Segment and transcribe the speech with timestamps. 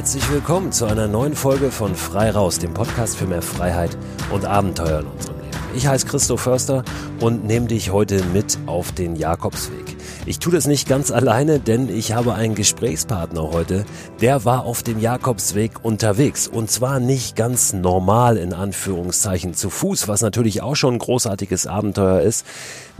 [0.00, 3.98] Herzlich willkommen zu einer neuen Folge von Frei Raus, dem Podcast für mehr Freiheit
[4.32, 5.50] und Abenteuer in unserem Leben.
[5.76, 6.84] Ich heiße Christoph Förster
[7.20, 9.98] und nehme dich heute mit auf den Jakobsweg.
[10.24, 13.84] Ich tue das nicht ganz alleine, denn ich habe einen Gesprächspartner heute,
[14.22, 20.08] der war auf dem Jakobsweg unterwegs und zwar nicht ganz normal in Anführungszeichen zu Fuß,
[20.08, 22.46] was natürlich auch schon ein großartiges Abenteuer ist.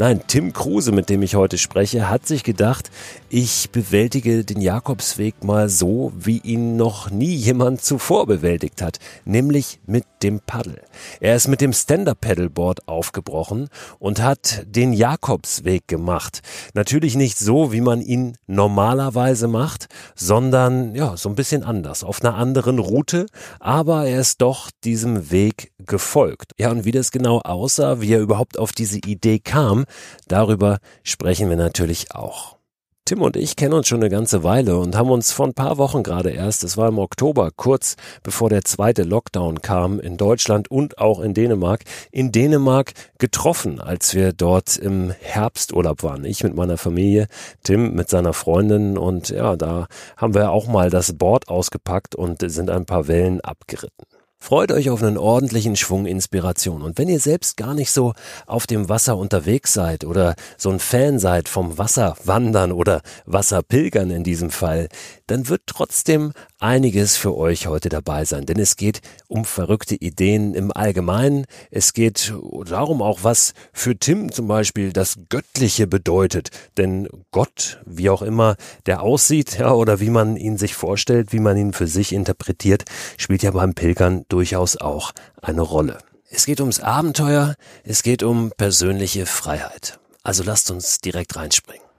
[0.01, 2.91] Nein, Tim Kruse, mit dem ich heute spreche, hat sich gedacht,
[3.29, 9.79] ich bewältige den Jakobsweg mal so, wie ihn noch nie jemand zuvor bewältigt hat, nämlich
[9.85, 10.81] mit dem Paddel.
[11.21, 13.69] Er ist mit dem Stand-Up-Paddleboard aufgebrochen
[13.99, 16.41] und hat den Jakobsweg gemacht.
[16.73, 22.25] Natürlich nicht so, wie man ihn normalerweise macht, sondern ja, so ein bisschen anders, auf
[22.25, 23.27] einer anderen Route,
[23.59, 26.53] aber er ist doch diesem Weg gefolgt.
[26.59, 29.85] Ja, und wie das genau aussah, wie er überhaupt auf diese Idee kam,
[30.29, 32.61] darüber sprechen wir natürlich auch.
[33.11, 35.79] Tim und ich kennen uns schon eine ganze Weile und haben uns vor ein paar
[35.79, 40.71] Wochen gerade erst, es war im Oktober, kurz bevor der zweite Lockdown kam in Deutschland
[40.71, 46.25] und auch in Dänemark, in Dänemark getroffen, als wir dort im Herbsturlaub waren.
[46.25, 47.27] Ich mit meiner Familie,
[47.65, 52.49] Tim mit seiner Freundin und ja, da haben wir auch mal das Board ausgepackt und
[52.49, 54.07] sind ein paar Wellen abgeritten.
[54.43, 56.81] Freut euch auf einen ordentlichen Schwung Inspiration.
[56.81, 58.15] Und wenn ihr selbst gar nicht so
[58.47, 64.25] auf dem Wasser unterwegs seid oder so ein Fan seid vom Wasserwandern oder Wasserpilgern in
[64.25, 64.89] diesem Fall,
[65.31, 68.47] dann wird trotzdem einiges für euch heute dabei sein.
[68.47, 71.47] Denn es geht um verrückte Ideen im Allgemeinen.
[71.71, 72.35] Es geht
[72.67, 76.51] darum auch, was für Tim zum Beispiel das Göttliche bedeutet.
[76.77, 81.41] Denn Gott, wie auch immer der aussieht, ja, oder wie man ihn sich vorstellt, wie
[81.41, 82.85] man ihn für sich interpretiert,
[83.17, 85.99] spielt ja beim Pilgern durchaus auch eine Rolle.
[86.29, 87.55] Es geht ums Abenteuer,
[87.85, 90.01] es geht um persönliche Freiheit.
[90.23, 91.91] Also lasst uns direkt reinspringen.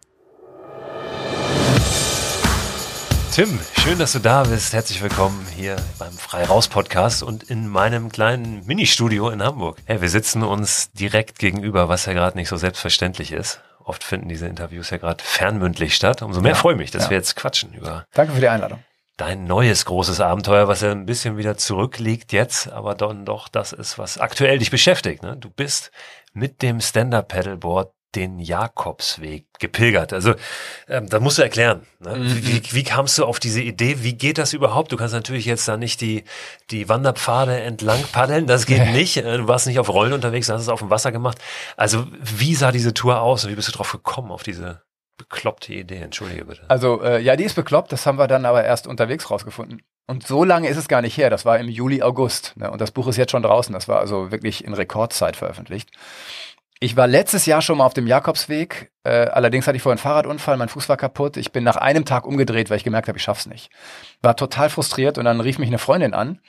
[3.32, 4.74] Tim, schön, dass du da bist.
[4.74, 9.78] Herzlich willkommen hier beim Frei Raus Podcast und in meinem kleinen Ministudio in Hamburg.
[9.86, 13.62] Hey, wir sitzen uns direkt gegenüber, was ja gerade nicht so selbstverständlich ist.
[13.86, 16.22] Oft finden diese Interviews ja gerade fernmündlich statt.
[16.22, 17.12] Umso mehr ja, freue ich mich, dass ja.
[17.12, 18.06] wir jetzt quatschen über.
[18.14, 18.84] Danke für die Einladung.
[19.16, 23.72] Dein neues großes Abenteuer, was ja ein bisschen wieder zurückliegt jetzt, aber dann doch das
[23.72, 25.24] ist, was aktuell dich beschäftigt.
[25.24, 25.38] Ne?
[25.38, 25.92] Du bist
[26.34, 30.12] mit dem Stand-Up-Paddleboard den Jakobsweg gepilgert.
[30.12, 30.34] Also
[30.88, 31.88] ähm, da musst du erklären.
[32.00, 32.16] Ne?
[32.16, 32.48] Mhm.
[32.48, 34.04] Wie, wie kamst du auf diese Idee?
[34.04, 34.92] Wie geht das überhaupt?
[34.92, 36.24] Du kannst natürlich jetzt da nicht die,
[36.72, 39.18] die Wanderpfade entlang paddeln, das geht nicht.
[39.18, 41.38] Äh, du warst nicht auf Rollen unterwegs, du hast es auf dem Wasser gemacht.
[41.78, 44.82] Also wie sah diese Tour aus und wie bist du drauf gekommen, auf diese
[45.18, 45.98] bekloppte Idee?
[45.98, 46.64] Entschuldige bitte.
[46.68, 49.82] Also äh, ja, die ist bekloppt, das haben wir dann aber erst unterwegs rausgefunden.
[50.08, 52.54] Und so lange ist es gar nicht her, das war im Juli, August.
[52.58, 52.70] Ne?
[52.70, 55.90] Und das Buch ist jetzt schon draußen, das war also wirklich in Rekordzeit veröffentlicht.
[56.84, 58.92] Ich war letztes Jahr schon mal auf dem Jakobsweg.
[59.04, 61.38] Äh, allerdings hatte ich vorher einen Fahrradunfall, mein Fuß war kaputt.
[61.38, 63.70] Ich bin nach einem Tag umgedreht, weil ich gemerkt habe, ich schaff's nicht.
[64.24, 66.40] War total frustriert und dann rief mich eine Freundin an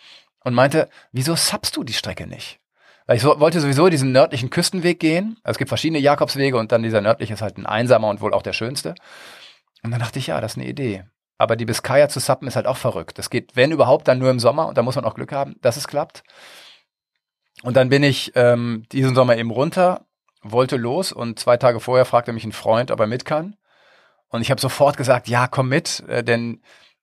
[0.42, 2.60] und meinte, wieso subst du die Strecke nicht?
[3.04, 5.36] Weil ich so, wollte sowieso diesen nördlichen Küstenweg gehen.
[5.42, 8.32] Also es gibt verschiedene Jakobswege und dann dieser nördliche ist halt ein einsamer und wohl
[8.32, 8.94] auch der schönste.
[9.82, 11.04] Und dann dachte ich, ja, das ist eine Idee.
[11.36, 13.18] Aber die Biskaya zu suppen ist halt auch verrückt.
[13.18, 15.56] Das geht, wenn überhaupt, dann nur im Sommer und da muss man auch Glück haben,
[15.60, 16.22] dass es klappt.
[17.62, 20.06] Und dann bin ich ähm, diesen Sommer eben runter
[20.42, 23.56] wollte los und zwei Tage vorher fragte mich ein Freund, ob er mit kann.
[24.28, 26.62] Und ich habe sofort gesagt, ja, komm mit, äh, denn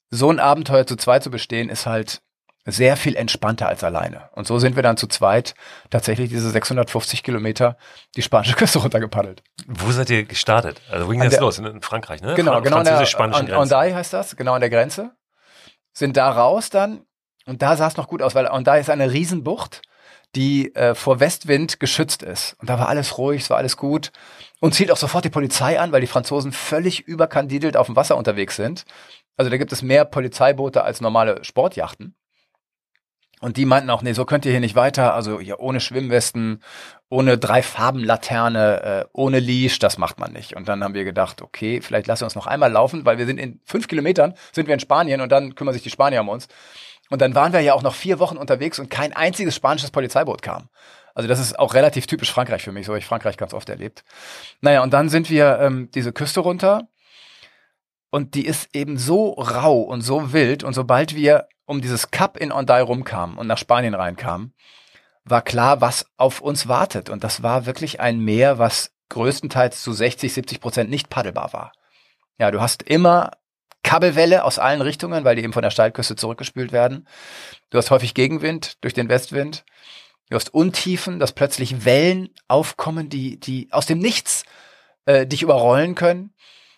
[0.09, 2.21] so ein Abenteuer zu zweit zu bestehen, ist halt
[2.65, 4.29] sehr viel entspannter als alleine.
[4.33, 5.55] Und so sind wir dann zu zweit
[5.89, 7.77] tatsächlich diese 650 Kilometer
[8.15, 9.43] die spanische Küste runtergepaddelt.
[9.67, 10.81] Wo seid ihr gestartet?
[10.91, 11.59] Also wo ging das los?
[11.59, 12.35] In Frankreich, ne?
[12.35, 12.77] Genau, genau.
[12.77, 13.59] Französisch-spanischen Grenze.
[13.59, 15.11] Ondai heißt das, genau an der Grenze.
[15.93, 17.05] Sind da raus dann
[17.45, 19.81] und da sah es noch gut aus, weil Ondai ist eine Riesenbucht
[20.35, 22.55] die äh, vor Westwind geschützt ist.
[22.59, 24.11] Und da war alles ruhig, es war alles gut.
[24.59, 28.17] Und zielt auch sofort die Polizei an, weil die Franzosen völlig überkandidelt auf dem Wasser
[28.17, 28.85] unterwegs sind.
[29.37, 32.15] Also da gibt es mehr Polizeiboote als normale Sportjachten.
[33.41, 35.13] Und die meinten auch, nee, so könnt ihr hier nicht weiter.
[35.13, 36.61] Also hier ohne Schwimmwesten,
[37.07, 40.57] ohne Drei-Farben-Laterne, äh, ohne Leash, das macht man nicht.
[40.57, 43.25] Und dann haben wir gedacht, okay, vielleicht lassen wir uns noch einmal laufen, weil wir
[43.25, 46.27] sind in fünf Kilometern, sind wir in Spanien und dann kümmern sich die Spanier um
[46.29, 46.49] uns.
[47.09, 50.41] Und dann waren wir ja auch noch vier Wochen unterwegs und kein einziges spanisches Polizeiboot
[50.41, 50.69] kam.
[51.15, 53.67] Also das ist auch relativ typisch Frankreich für mich, so habe ich Frankreich ganz oft
[53.69, 54.03] erlebt.
[54.61, 56.87] Naja, und dann sind wir ähm, diese Küste runter
[58.09, 62.37] und die ist eben so rau und so wild und sobald wir um dieses Kap
[62.37, 64.53] in Ondai rumkamen und nach Spanien reinkamen,
[65.23, 67.09] war klar, was auf uns wartet.
[67.09, 71.71] Und das war wirklich ein Meer, was größtenteils zu 60, 70 Prozent nicht paddelbar war.
[72.39, 73.31] Ja, du hast immer
[73.83, 77.07] Kabelwelle aus allen Richtungen, weil die eben von der Steilküste zurückgespült werden.
[77.69, 79.63] Du hast häufig Gegenwind durch den Westwind.
[80.29, 84.43] Du hast Untiefen, dass plötzlich Wellen aufkommen, die, die aus dem Nichts
[85.05, 86.33] äh, dich überrollen können.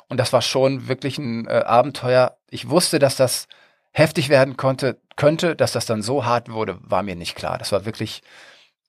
[0.08, 2.38] Und das war schon wirklich ein äh, Abenteuer.
[2.50, 3.48] Ich wusste, dass das
[3.92, 7.58] heftig werden konnte, könnte, dass das dann so hart wurde, war mir nicht klar.
[7.58, 8.22] Das war wirklich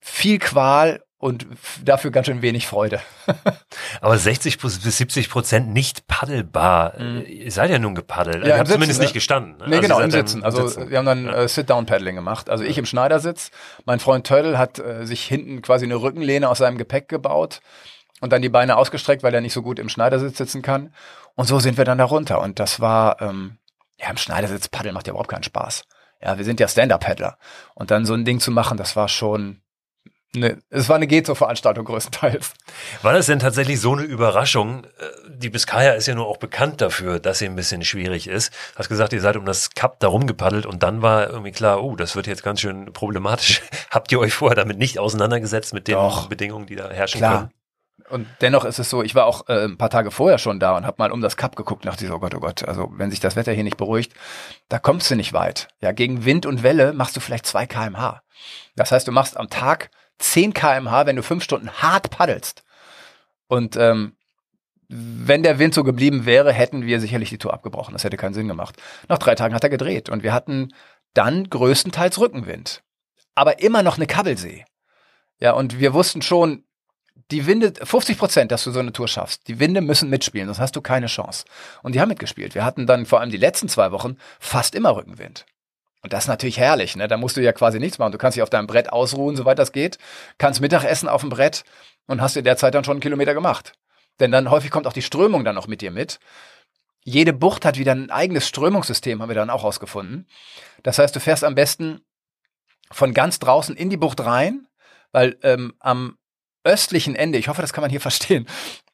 [0.00, 1.46] viel Qual und
[1.84, 3.00] dafür ganz schön wenig Freude.
[4.00, 6.98] Aber 60 bis 70 Prozent nicht paddelbar.
[6.98, 7.24] Mhm.
[7.24, 8.42] Ihr seid ja nun gepaddelt.
[8.42, 9.04] Ja, ihr habt zumindest ne?
[9.04, 9.56] nicht gestanden.
[9.58, 9.69] Ne?
[9.69, 10.42] Nee, also genau, im Sitzen.
[10.42, 10.90] Also Sitzen.
[10.90, 11.34] wir haben dann ja.
[11.34, 12.50] äh, Sit-Down-Paddling gemacht.
[12.50, 13.52] Also ich im Schneidersitz.
[13.84, 17.60] Mein Freund Tödel hat äh, sich hinten quasi eine Rückenlehne aus seinem Gepäck gebaut
[18.20, 20.92] und dann die Beine ausgestreckt, weil er nicht so gut im Schneidersitz sitzen kann.
[21.36, 22.40] Und so sind wir dann da runter.
[22.40, 23.58] Und das war, ähm,
[23.96, 25.84] ja, im Schneidersitz paddeln macht ja überhaupt keinen Spaß.
[26.20, 27.38] Ja, wir sind ja Stand-Up-Paddler.
[27.76, 29.62] Und dann so ein Ding zu machen, das war schon,
[30.34, 32.55] Ne, es war eine Gezo-Veranstaltung größtenteils.
[33.02, 34.84] War das denn tatsächlich so eine Überraschung?
[34.84, 34.88] Äh,
[35.29, 38.50] die Biskaya ist ja nur auch bekannt dafür, dass sie ein bisschen schwierig ist.
[38.75, 41.96] Hast gesagt, ihr seid um das Cup da rumgepaddelt und dann war irgendwie klar, oh,
[41.96, 43.61] das wird jetzt ganz schön problematisch.
[43.90, 47.38] Habt ihr euch vorher damit nicht auseinandergesetzt mit den Doch, Bedingungen, die da herrschen klar.
[47.38, 47.50] können?
[48.08, 50.76] Und dennoch ist es so, ich war auch äh, ein paar Tage vorher schon da
[50.76, 53.11] und habe mal um das Cup geguckt dachte so, oh Gott, oh Gott, also wenn
[53.11, 54.14] sich das Wetter hier nicht beruhigt,
[54.70, 55.69] da kommst du nicht weit.
[55.81, 58.23] Ja, gegen Wind und Welle machst du vielleicht zwei kmh.
[58.76, 59.90] Das heißt, du machst am Tag
[60.22, 62.64] 10 kmh, wenn du fünf Stunden hart paddelst.
[63.48, 64.16] Und ähm,
[64.88, 67.92] wenn der Wind so geblieben wäre, hätten wir sicherlich die Tour abgebrochen.
[67.92, 68.76] Das hätte keinen Sinn gemacht.
[69.08, 70.74] Nach drei Tagen hat er gedreht und wir hatten
[71.14, 72.82] dann größtenteils Rückenwind.
[73.34, 74.64] Aber immer noch eine Kabbelsee.
[75.38, 76.64] Ja, und wir wussten schon,
[77.30, 80.60] die Winde, 50 Prozent, dass du so eine Tour schaffst, die Winde müssen mitspielen, sonst
[80.60, 81.44] hast du keine Chance.
[81.82, 82.54] Und die haben mitgespielt.
[82.54, 85.46] Wir hatten dann vor allem die letzten zwei Wochen fast immer Rückenwind.
[86.02, 87.06] Und das ist natürlich herrlich, ne?
[87.06, 88.12] Da musst du ja quasi nichts machen.
[88.12, 89.99] Du kannst dich auf deinem Brett ausruhen, soweit das geht,
[90.37, 91.64] kannst Mittagessen auf dem Brett
[92.06, 93.75] und hast in der Zeit dann schon einen Kilometer gemacht.
[94.20, 96.19] Denn dann häufig kommt auch die Strömung dann noch mit dir mit.
[97.04, 100.28] Jede Bucht hat wieder ein eigenes Strömungssystem, haben wir dann auch rausgefunden.
[100.82, 102.00] Das heißt, du fährst am besten
[102.90, 104.66] von ganz draußen in die Bucht rein,
[105.12, 106.19] weil ähm, am
[106.64, 108.46] östlichen Ende, ich hoffe, das kann man hier verstehen,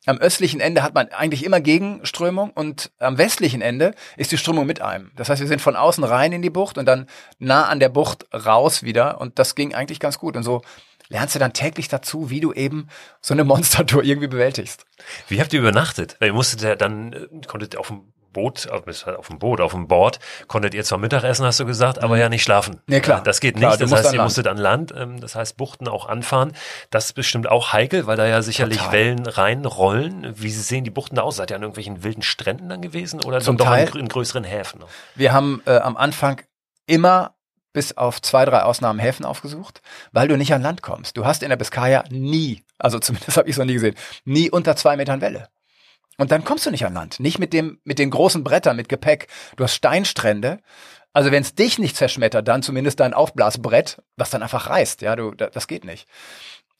[0.08, 4.66] am östlichen Ende hat man eigentlich immer Gegenströmung und am westlichen Ende ist die Strömung
[4.66, 5.10] mit einem.
[5.16, 7.06] Das heißt, wir sind von außen rein in die Bucht und dann
[7.38, 10.62] nah an der Bucht raus wieder und das ging eigentlich ganz gut und so
[11.10, 12.88] lernst du dann täglich dazu, wie du eben
[13.20, 14.86] so eine Monstertour irgendwie bewältigst.
[15.28, 16.16] Wie habt ihr übernachtet?
[16.20, 19.88] Weil ihr musstet ja dann, äh, konntet auf dem Boot, auf dem Boot, auf dem
[19.88, 22.20] Board, konntet ihr zwar Mittagessen, hast du gesagt, aber mhm.
[22.20, 22.80] ja nicht schlafen.
[22.86, 23.22] Nee, klar.
[23.22, 23.82] Das geht klar, nicht.
[23.82, 26.52] Das heißt, ihr musstet an Land, ähm, das heißt, Buchten auch anfahren.
[26.90, 28.92] Das ist bestimmt auch heikel, weil da ja sicherlich Total.
[28.92, 30.34] Wellen reinrollen.
[30.36, 31.36] Wie sehen die Buchten da aus?
[31.36, 34.44] Seid ihr an irgendwelchen wilden Stränden dann gewesen oder Zum doch Teil, in, in größeren
[34.44, 34.84] Häfen?
[35.14, 36.42] Wir haben äh, am Anfang
[36.86, 37.34] immer
[37.72, 39.82] bis auf zwei, drei Ausnahmen Häfen aufgesucht,
[40.12, 41.16] weil du nicht an Land kommst.
[41.16, 43.94] Du hast in der Biskaya nie, also zumindest habe ich es noch nie gesehen,
[44.24, 45.48] nie unter zwei Metern Welle.
[46.18, 47.20] Und dann kommst du nicht an Land.
[47.20, 49.28] Nicht mit dem, mit den großen Brettern, mit Gepäck.
[49.56, 50.60] Du hast Steinstrände.
[51.12, 55.00] Also wenn es dich nicht zerschmettert, dann zumindest dein Aufblasbrett, was dann einfach reißt.
[55.00, 56.06] Ja, du, das geht nicht.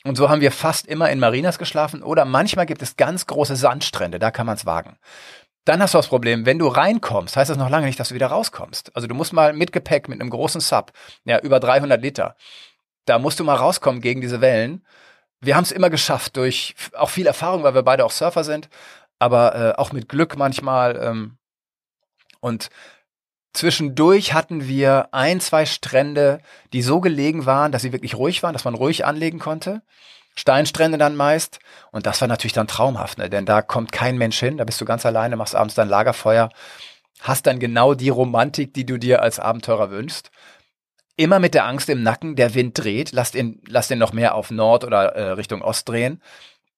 [0.04, 3.56] Und so haben wir fast immer in Marinas geschlafen oder manchmal gibt es ganz große
[3.56, 4.96] Sandstrände, da kann man es wagen.
[5.64, 8.14] Dann hast du das Problem, wenn du reinkommst, heißt das noch lange nicht, dass du
[8.14, 8.94] wieder rauskommst.
[8.94, 10.92] Also du musst mal mit Gepäck, mit einem großen Sub,
[11.24, 12.36] ja, über 300 Liter,
[13.06, 14.86] da musst du mal rauskommen gegen diese Wellen.
[15.40, 18.68] Wir haben es immer geschafft durch auch viel Erfahrung, weil wir beide auch Surfer sind
[19.18, 20.96] aber äh, auch mit Glück manchmal.
[20.96, 21.38] Ähm,
[22.40, 22.70] und
[23.52, 26.40] zwischendurch hatten wir ein, zwei Strände,
[26.72, 29.82] die so gelegen waren, dass sie wirklich ruhig waren, dass man ruhig anlegen konnte.
[30.36, 31.58] Steinstrände dann meist.
[31.90, 33.28] Und das war natürlich dann traumhaft, ne?
[33.28, 36.50] denn da kommt kein Mensch hin, da bist du ganz alleine, machst abends dein Lagerfeuer,
[37.20, 40.30] hast dann genau die Romantik, die du dir als Abenteurer wünschst.
[41.16, 44.36] Immer mit der Angst im Nacken, der Wind dreht, lass den, lass den noch mehr
[44.36, 46.22] auf Nord oder äh, Richtung Ost drehen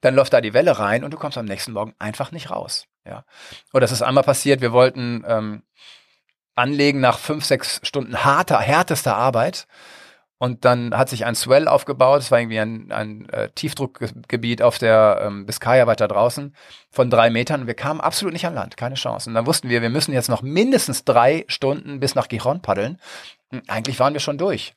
[0.00, 2.86] dann läuft da die Welle rein und du kommst am nächsten Morgen einfach nicht raus.
[3.06, 3.24] Ja.
[3.72, 5.62] Und das ist einmal passiert, wir wollten ähm,
[6.54, 9.66] anlegen nach fünf, sechs Stunden harter, härtester Arbeit.
[10.42, 14.78] Und dann hat sich ein Swell aufgebaut, es war irgendwie ein, ein äh, Tiefdruckgebiet auf
[14.78, 16.56] der ähm, Biskaya weiter draußen
[16.90, 17.66] von drei Metern.
[17.66, 19.28] Wir kamen absolut nicht an Land, keine Chance.
[19.28, 22.98] Und dann wussten wir, wir müssen jetzt noch mindestens drei Stunden bis nach Gijon paddeln.
[23.50, 24.74] Und eigentlich waren wir schon durch.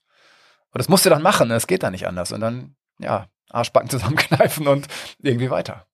[0.74, 2.34] Und das musste dann machen, es geht da nicht anders.
[2.34, 4.88] Und dann, ja, Arschbacken zusammenkneifen und
[5.22, 5.86] irgendwie weiter.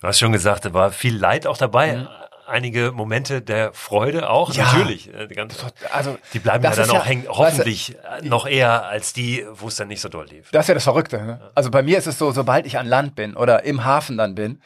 [0.00, 1.96] Du hast schon gesagt, da war viel Leid auch dabei.
[1.96, 2.08] Mhm.
[2.46, 5.14] Einige Momente der Freude auch, ja, natürlich.
[5.14, 5.56] Äh, die, ganze,
[5.92, 9.46] also, die bleiben ja dann auch ja, hängen, hoffentlich weißt du, noch eher als die,
[9.52, 10.50] wo es dann nicht so doll lief.
[10.50, 11.24] Das ist ja das Verrückte.
[11.24, 11.52] Ne?
[11.54, 14.34] Also bei mir ist es so, sobald ich an Land bin oder im Hafen dann
[14.34, 14.60] bin,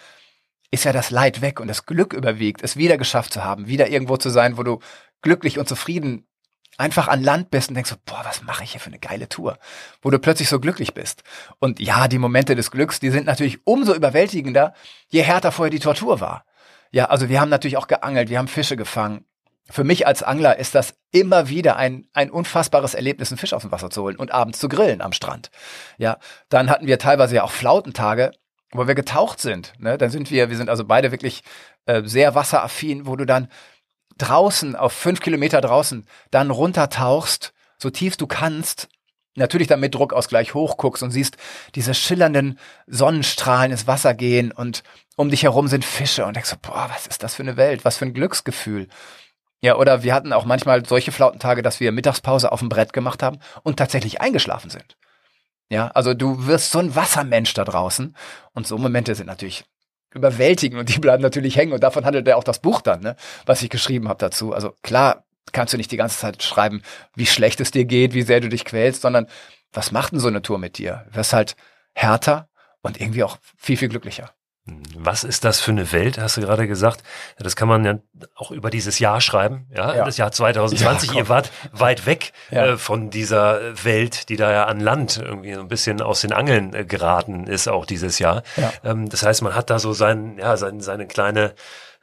[0.71, 3.89] ist ja das Leid weg und das Glück überwiegt, es wieder geschafft zu haben, wieder
[3.89, 4.81] irgendwo zu sein, wo du
[5.21, 6.27] glücklich und zufrieden
[6.79, 9.29] einfach an Land bist und denkst so, boah, was mache ich hier für eine geile
[9.29, 9.59] Tour,
[10.03, 11.23] wo du plötzlich so glücklich bist.
[11.59, 14.75] Und ja, die Momente des Glücks, die sind natürlich umso überwältigender,
[15.09, 16.45] je härter vorher die Tortur war.
[16.91, 19.25] Ja, also wir haben natürlich auch geangelt, wir haben Fische gefangen.
[19.71, 23.63] Für mich als Angler ist das immer wieder ein, ein unfassbares Erlebnis, einen Fisch aus
[23.63, 25.51] dem Wasser zu holen und abends zu grillen am Strand.
[25.97, 26.19] Ja,
[26.51, 28.33] dann hatten wir teilweise ja auch Flautentage,
[28.73, 29.73] wo wir getaucht sind.
[29.79, 29.97] Ne?
[29.97, 31.43] Dann sind wir, wir sind also beide wirklich
[31.87, 33.49] äh, sehr wasseraffin, wo du dann
[34.19, 38.89] draußen, auf fünf Kilometer draußen, dann runtertauchst, so tief du kannst,
[39.37, 41.37] natürlich dann mit Druckausgleich hochguckst und siehst
[41.75, 44.83] diese schillernden Sonnenstrahlen ins Wasser gehen und
[45.17, 47.85] um dich herum sind Fische und denkst so, boah, was ist das für eine Welt,
[47.85, 48.89] was für ein Glücksgefühl.
[49.61, 53.23] Ja, oder wir hatten auch manchmal solche Flautentage, dass wir Mittagspause auf dem Brett gemacht
[53.23, 54.97] haben und tatsächlich eingeschlafen sind.
[55.71, 58.15] Ja, also du wirst so ein Wassermensch da draußen
[58.53, 59.65] und so Momente sind natürlich
[60.15, 63.17] überwältigend und die bleiben natürlich hängen und davon handelt ja auch das Buch dann, ne,
[63.47, 64.53] was ich geschrieben habe dazu.
[64.53, 66.83] Also klar, kannst du nicht die ganze Zeit schreiben,
[67.15, 69.27] wie schlecht es dir geht, wie sehr du dich quälst, sondern
[69.73, 71.05] was macht denn so eine Tour mit dir?
[71.09, 71.57] Du wirst halt
[71.95, 72.49] härter
[72.83, 74.31] und irgendwie auch viel, viel glücklicher.
[74.97, 77.03] Was ist das für eine Welt, hast du gerade gesagt?
[77.39, 77.99] Das kann man ja
[78.35, 80.05] auch über dieses Jahr schreiben, ja, ja.
[80.07, 81.11] das Jahr 2020.
[81.11, 82.67] Ja, ihr wart weit weg ja.
[82.69, 86.33] äh, von dieser Welt, die da ja an Land irgendwie so ein bisschen aus den
[86.33, 88.43] Angeln äh, geraten ist, auch dieses Jahr.
[88.83, 91.55] Ähm, das heißt, man hat da so sein, ja, sein, seine kleine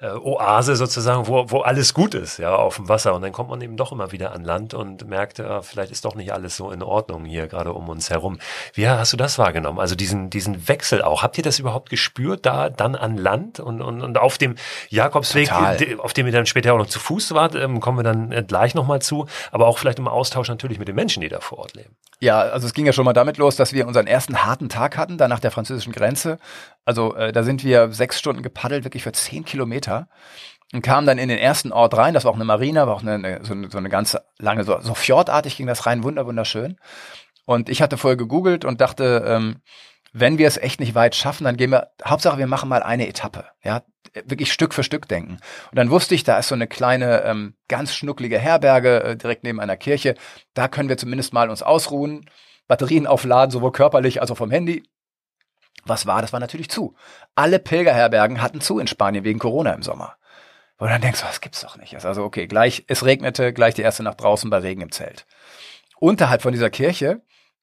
[0.02, 3.14] äh, Oase sozusagen, wo, wo alles gut ist, ja, auf dem Wasser.
[3.14, 6.06] Und dann kommt man eben doch immer wieder an Land und merkt, äh, vielleicht ist
[6.06, 8.40] doch nicht alles so in Ordnung hier gerade um uns herum.
[8.74, 9.80] Wie hast du das wahrgenommen?
[9.80, 11.22] Also diesen, diesen Wechsel auch.
[11.22, 14.56] Habt ihr das überhaupt gespürt, da dann an Land und, und, und auf dem
[14.90, 15.78] Jakobsweg, Total.
[16.00, 18.44] auf dem ihr dann später auch noch zu Fuß wart, ähm, kommen wir dann äh,
[18.44, 21.60] gleich nochmal zu, aber auch vielleicht im Austausch natürlich mit den Menschen, die da vor
[21.60, 21.96] Ort leben.
[22.24, 24.96] Ja, also es ging ja schon mal damit los, dass wir unseren ersten harten Tag
[24.96, 26.38] hatten, da nach der französischen Grenze.
[26.86, 30.08] Also äh, da sind wir sechs Stunden gepaddelt, wirklich für zehn Kilometer
[30.72, 32.14] und kamen dann in den ersten Ort rein.
[32.14, 34.64] Das war auch eine Marina, war auch eine, eine, so, eine so eine ganz lange,
[34.64, 36.78] so, so fjordartig ging das rein, wunder, wunderschön.
[37.46, 39.62] Und ich hatte vorher gegoogelt und dachte, ähm,
[40.14, 43.08] wenn wir es echt nicht weit schaffen, dann gehen wir, Hauptsache wir machen mal eine
[43.08, 43.84] Etappe, ja,
[44.26, 45.38] wirklich Stück für Stück denken.
[45.70, 49.44] Und dann wusste ich, da ist so eine kleine, ähm, ganz schnucklige Herberge äh, direkt
[49.44, 50.16] neben einer Kirche.
[50.54, 52.30] Da können wir zumindest mal uns ausruhen,
[52.68, 54.84] Batterien aufladen, sowohl körperlich als auch vom Handy.
[55.86, 56.22] Was war?
[56.22, 56.96] Das war natürlich zu.
[57.36, 60.16] Alle Pilgerherbergen hatten zu in Spanien wegen Corona im Sommer.
[60.78, 61.96] Du dann denkst, was gibt's doch nicht.
[62.04, 65.28] Also okay, gleich, es regnete, gleich die erste Nacht draußen bei Regen im Zelt.
[66.00, 67.22] Unterhalb von dieser Kirche,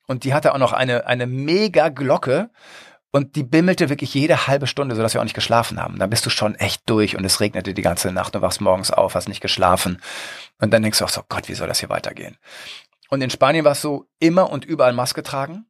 [0.09, 2.51] und die hatte auch noch eine, eine mega Glocke,
[3.11, 5.99] und die bimmelte wirklich jede halbe Stunde, sodass wir auch nicht geschlafen haben.
[5.99, 8.91] Dann bist du schon echt durch und es regnete die ganze Nacht und wachst morgens
[8.91, 10.03] auf, hast nicht geschlafen.
[10.61, 12.37] Und dann denkst du auch so, Gott, wie soll das hier weitergehen?
[13.09, 15.65] Und in Spanien war es so, immer und überall Maske tragen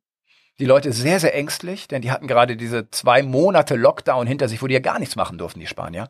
[0.58, 4.60] die Leute sehr, sehr ängstlich, denn die hatten gerade diese zwei Monate Lockdown hinter sich,
[4.60, 6.08] wo die ja gar nichts machen durften, die Spanier.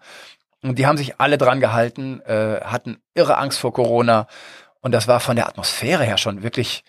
[0.62, 4.26] Und die haben sich alle dran gehalten, äh, hatten irre Angst vor Corona.
[4.80, 6.82] Und das war von der Atmosphäre her schon wirklich,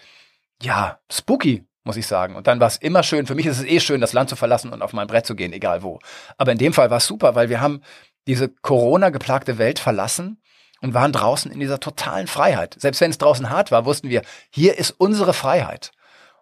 [0.62, 2.36] ja, spooky, muss ich sagen.
[2.36, 4.36] Und dann war es immer schön, für mich ist es eh schön, das Land zu
[4.36, 6.00] verlassen und auf mein Brett zu gehen, egal wo.
[6.38, 7.82] Aber in dem Fall war es super, weil wir haben
[8.28, 10.42] diese Corona-geplagte Welt verlassen
[10.82, 12.76] und waren draußen in dieser totalen Freiheit.
[12.80, 15.92] Selbst wenn es draußen hart war, wussten wir, hier ist unsere Freiheit.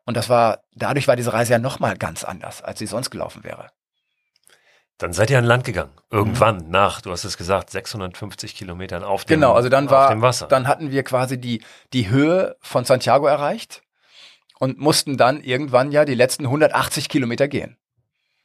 [0.05, 3.43] Und das war, dadurch war diese Reise ja nochmal ganz anders, als sie sonst gelaufen
[3.43, 3.69] wäre.
[4.97, 5.91] Dann seid ihr an Land gegangen.
[6.09, 6.71] Irgendwann mhm.
[6.71, 10.47] nach, du hast es gesagt, 650 Kilometern auf dem, genau, also dann war, Wasser.
[10.47, 13.83] Dann hatten wir quasi die, die Höhe von Santiago erreicht
[14.59, 17.77] und mussten dann irgendwann ja die letzten 180 Kilometer gehen.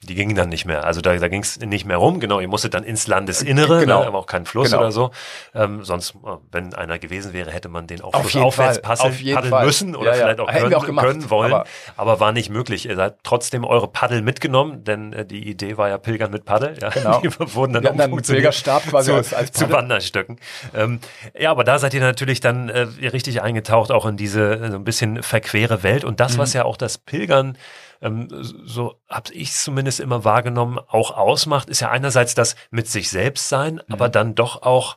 [0.02, 0.84] Die gingen dann nicht mehr.
[0.84, 2.18] Also da, da ging es nicht mehr rum.
[2.18, 4.00] Genau, ihr musstet dann ins Landesinnere, genau.
[4.00, 4.82] ne, aber auch kein Fluss genau.
[4.82, 5.10] oder so.
[5.54, 9.50] Ähm, sonst, äh, wenn einer gewesen wäre, hätte man den auch Auf aufwärts passeln, paddeln
[9.50, 9.64] Fall.
[9.64, 11.52] müssen oder ja, vielleicht auch können, auch gemacht, können wollen.
[11.52, 11.64] Aber,
[11.96, 12.86] aber, war nicht möglich.
[12.86, 16.76] Ihr seid trotzdem eure Paddel mitgenommen, denn äh, die Idee war ja Pilgern mit Paddel.
[16.80, 16.88] Ja.
[16.88, 17.20] Genau.
[17.22, 20.38] Die wurden dann, dann Pilgerstab quasi zu, als, als zu Wanderstöcken.
[20.74, 21.00] Ähm,
[21.38, 24.76] ja, aber da seid ihr natürlich dann äh, richtig eingetaucht, auch in diese äh, so
[24.76, 26.04] ein bisschen verquere Welt.
[26.04, 26.38] Und das, mhm.
[26.38, 27.56] was ja auch das Pilgern
[28.02, 33.08] ähm, so habe ich zumindest immer wahrgenommen, auch ausmacht, ist ja einerseits das mit sich
[33.08, 33.82] selbst sein, mhm.
[33.88, 34.96] aber dann doch auch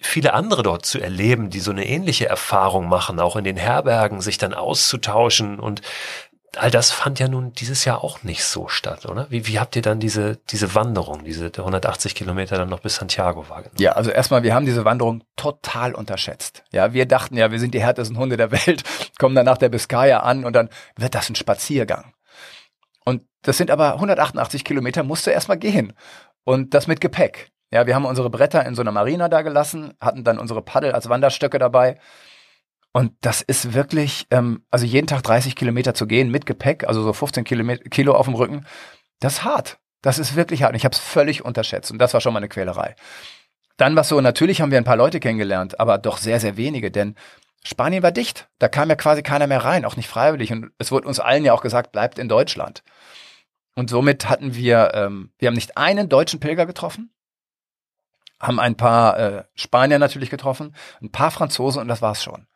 [0.00, 4.20] viele andere dort zu erleben, die so eine ähnliche Erfahrung machen, auch in den Herbergen,
[4.20, 5.82] sich dann auszutauschen und
[6.56, 9.26] all das fand ja nun dieses Jahr auch nicht so statt, oder?
[9.30, 13.48] Wie, wie habt ihr dann diese, diese Wanderung, diese 180 Kilometer dann noch bis Santiago
[13.48, 13.76] wahrgenommen?
[13.78, 16.64] Ja, also erstmal, wir haben diese Wanderung total unterschätzt.
[16.72, 18.82] Ja, wir dachten ja, wir sind die härtesten Hunde der Welt,
[19.18, 22.12] kommen dann nach der Biscaya an und dann wird das ein Spaziergang.
[23.08, 25.94] Und das sind aber 188 Kilometer, musste erstmal gehen.
[26.44, 27.48] Und das mit Gepäck.
[27.70, 30.92] Ja, wir haben unsere Bretter in so einer Marina da gelassen, hatten dann unsere Paddel
[30.92, 31.98] als Wanderstöcke dabei.
[32.92, 37.02] Und das ist wirklich, ähm, also jeden Tag 30 Kilometer zu gehen mit Gepäck, also
[37.02, 38.66] so 15 Kilometer, Kilo auf dem Rücken,
[39.20, 39.78] das ist hart.
[40.02, 40.72] Das ist wirklich hart.
[40.72, 41.90] Und ich habe es völlig unterschätzt.
[41.90, 42.94] Und das war schon mal eine Quälerei.
[43.78, 46.90] Dann war so, natürlich haben wir ein paar Leute kennengelernt, aber doch sehr, sehr wenige,
[46.90, 47.14] denn
[47.64, 48.48] Spanien war dicht.
[48.58, 50.52] Da kam ja quasi keiner mehr rein, auch nicht freiwillig.
[50.52, 52.82] Und es wurde uns allen ja auch gesagt, bleibt in Deutschland.
[53.78, 57.12] Und somit hatten wir, ähm, wir haben nicht einen deutschen Pilger getroffen,
[58.40, 62.48] haben ein paar äh, Spanier natürlich getroffen, ein paar Franzosen und das war's schon.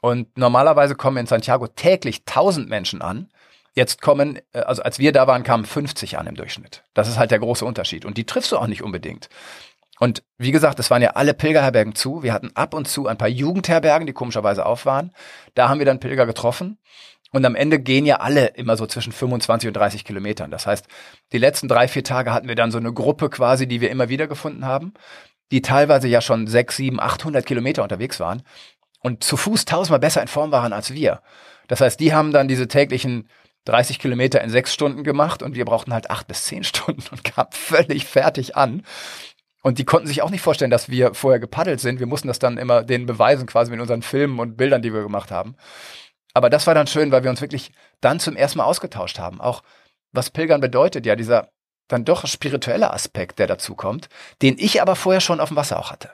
[0.00, 3.30] Und normalerweise kommen in Santiago täglich 1000 Menschen an.
[3.74, 6.82] Jetzt kommen, äh, also als wir da waren, kamen 50 an im Durchschnitt.
[6.94, 8.06] Das ist halt der große Unterschied.
[8.06, 9.28] Und die triffst du auch nicht unbedingt.
[9.98, 12.22] Und wie gesagt, es waren ja alle Pilgerherbergen zu.
[12.22, 15.12] Wir hatten ab und zu ein paar Jugendherbergen, die komischerweise auf waren.
[15.54, 16.78] Da haben wir dann Pilger getroffen.
[17.32, 20.50] Und am Ende gehen ja alle immer so zwischen 25 und 30 Kilometern.
[20.50, 20.86] Das heißt,
[21.32, 24.10] die letzten drei, vier Tage hatten wir dann so eine Gruppe quasi, die wir immer
[24.10, 24.92] wieder gefunden haben,
[25.50, 28.42] die teilweise ja schon sechs, sieben, 800 Kilometer unterwegs waren
[29.00, 31.22] und zu Fuß tausendmal besser in Form waren als wir.
[31.68, 33.28] Das heißt, die haben dann diese täglichen
[33.64, 37.24] 30 Kilometer in sechs Stunden gemacht und wir brauchten halt acht bis zehn Stunden und
[37.24, 38.82] kamen völlig fertig an.
[39.62, 42.00] Und die konnten sich auch nicht vorstellen, dass wir vorher gepaddelt sind.
[42.00, 45.02] Wir mussten das dann immer denen beweisen, quasi mit unseren Filmen und Bildern, die wir
[45.02, 45.54] gemacht haben.
[46.34, 49.40] Aber das war dann schön, weil wir uns wirklich dann zum ersten Mal ausgetauscht haben.
[49.40, 49.62] Auch
[50.12, 51.50] was Pilgern bedeutet, ja, dieser
[51.88, 54.08] dann doch spirituelle Aspekt, der dazu kommt,
[54.40, 56.10] den ich aber vorher schon auf dem Wasser auch hatte.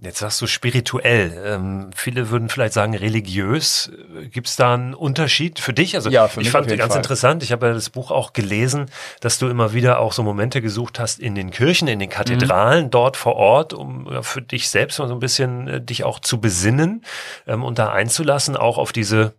[0.00, 1.42] Jetzt sagst du spirituell.
[1.44, 3.90] Ähm, viele würden vielleicht sagen religiös.
[4.30, 5.96] Gibt es da einen Unterschied für dich?
[5.96, 6.98] Also ja, für ich fand ganz Fall.
[6.98, 7.42] interessant.
[7.42, 8.86] Ich habe ja das Buch auch gelesen,
[9.20, 12.86] dass du immer wieder auch so Momente gesucht hast in den Kirchen, in den Kathedralen,
[12.86, 12.90] mhm.
[12.90, 16.40] dort vor Ort, um ja, für dich selbst so ein bisschen äh, dich auch zu
[16.40, 17.04] besinnen
[17.48, 19.34] ähm, und da einzulassen, auch auf diese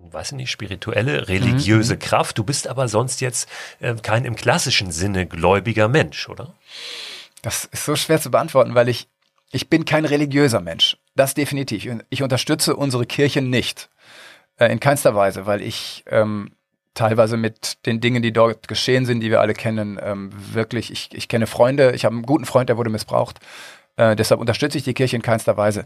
[0.00, 1.98] weiß ich nicht, spirituelle, religiöse mhm.
[1.98, 2.38] Kraft.
[2.38, 3.48] Du bist aber sonst jetzt
[3.80, 6.54] äh, kein im klassischen Sinne gläubiger Mensch, oder?
[7.42, 9.08] Das ist so schwer zu beantworten, weil ich
[9.50, 10.96] ich bin kein religiöser Mensch.
[11.14, 11.88] Das definitiv.
[12.10, 13.88] Ich unterstütze unsere Kirche nicht.
[14.58, 16.50] Äh, in keinster Weise, weil ich ähm,
[16.94, 21.10] teilweise mit den Dingen, die dort geschehen sind, die wir alle kennen, ähm, wirklich, ich,
[21.14, 23.38] ich kenne Freunde, ich habe einen guten Freund, der wurde missbraucht.
[23.96, 25.84] Äh, deshalb unterstütze ich die Kirche in keinster Weise.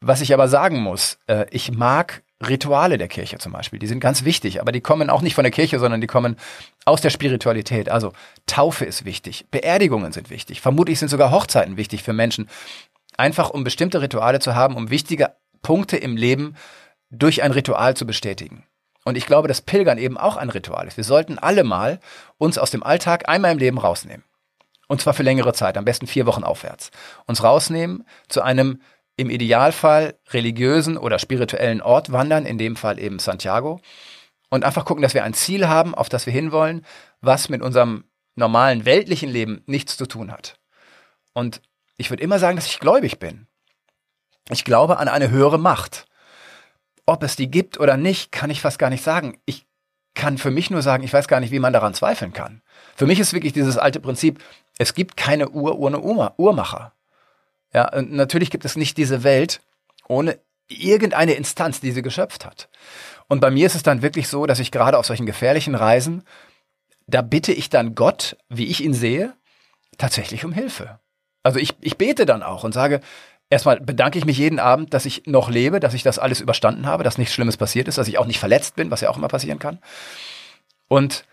[0.00, 4.00] Was ich aber sagen muss, äh, ich mag Rituale der Kirche zum Beispiel, die sind
[4.00, 6.36] ganz wichtig, aber die kommen auch nicht von der Kirche, sondern die kommen
[6.84, 7.88] aus der Spiritualität.
[7.88, 8.12] Also
[8.46, 12.48] Taufe ist wichtig, Beerdigungen sind wichtig, vermutlich sind sogar Hochzeiten wichtig für Menschen,
[13.16, 16.56] einfach um bestimmte Rituale zu haben, um wichtige Punkte im Leben
[17.10, 18.64] durch ein Ritual zu bestätigen.
[19.04, 20.96] Und ich glaube, dass Pilgern eben auch ein Ritual ist.
[20.96, 22.00] Wir sollten alle mal
[22.38, 24.24] uns aus dem Alltag einmal im Leben rausnehmen.
[24.88, 26.90] Und zwar für längere Zeit, am besten vier Wochen aufwärts.
[27.26, 28.80] Uns rausnehmen zu einem
[29.16, 33.80] im Idealfall religiösen oder spirituellen Ort wandern, in dem Fall eben Santiago,
[34.50, 36.84] und einfach gucken, dass wir ein Ziel haben, auf das wir hinwollen,
[37.20, 38.04] was mit unserem
[38.36, 40.58] normalen weltlichen Leben nichts zu tun hat.
[41.32, 41.60] Und
[41.96, 43.46] ich würde immer sagen, dass ich gläubig bin.
[44.50, 46.06] Ich glaube an eine höhere Macht.
[47.06, 49.38] Ob es die gibt oder nicht, kann ich fast gar nicht sagen.
[49.46, 49.66] Ich
[50.14, 52.62] kann für mich nur sagen, ich weiß gar nicht, wie man daran zweifeln kann.
[52.96, 54.42] Für mich ist wirklich dieses alte Prinzip,
[54.78, 56.92] es gibt keine Uhr ohne Uhrmacher.
[57.74, 59.60] Ja, und natürlich gibt es nicht diese Welt
[60.08, 62.68] ohne irgendeine Instanz, die sie geschöpft hat.
[63.28, 66.22] Und bei mir ist es dann wirklich so, dass ich gerade auf solchen gefährlichen Reisen,
[67.06, 69.34] da bitte ich dann Gott, wie ich ihn sehe,
[69.98, 71.00] tatsächlich um Hilfe.
[71.42, 73.00] Also ich, ich bete dann auch und sage,
[73.50, 76.86] erstmal bedanke ich mich jeden Abend, dass ich noch lebe, dass ich das alles überstanden
[76.86, 79.16] habe, dass nichts Schlimmes passiert ist, dass ich auch nicht verletzt bin, was ja auch
[79.16, 79.78] immer passieren kann.
[80.88, 81.24] Und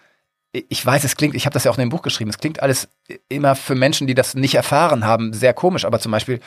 [0.52, 2.62] ich weiß, es klingt, ich habe das ja auch in dem Buch geschrieben, es klingt
[2.62, 2.90] alles
[3.30, 6.40] immer für Menschen, die das nicht erfahren haben, sehr komisch, aber zum Beispiel,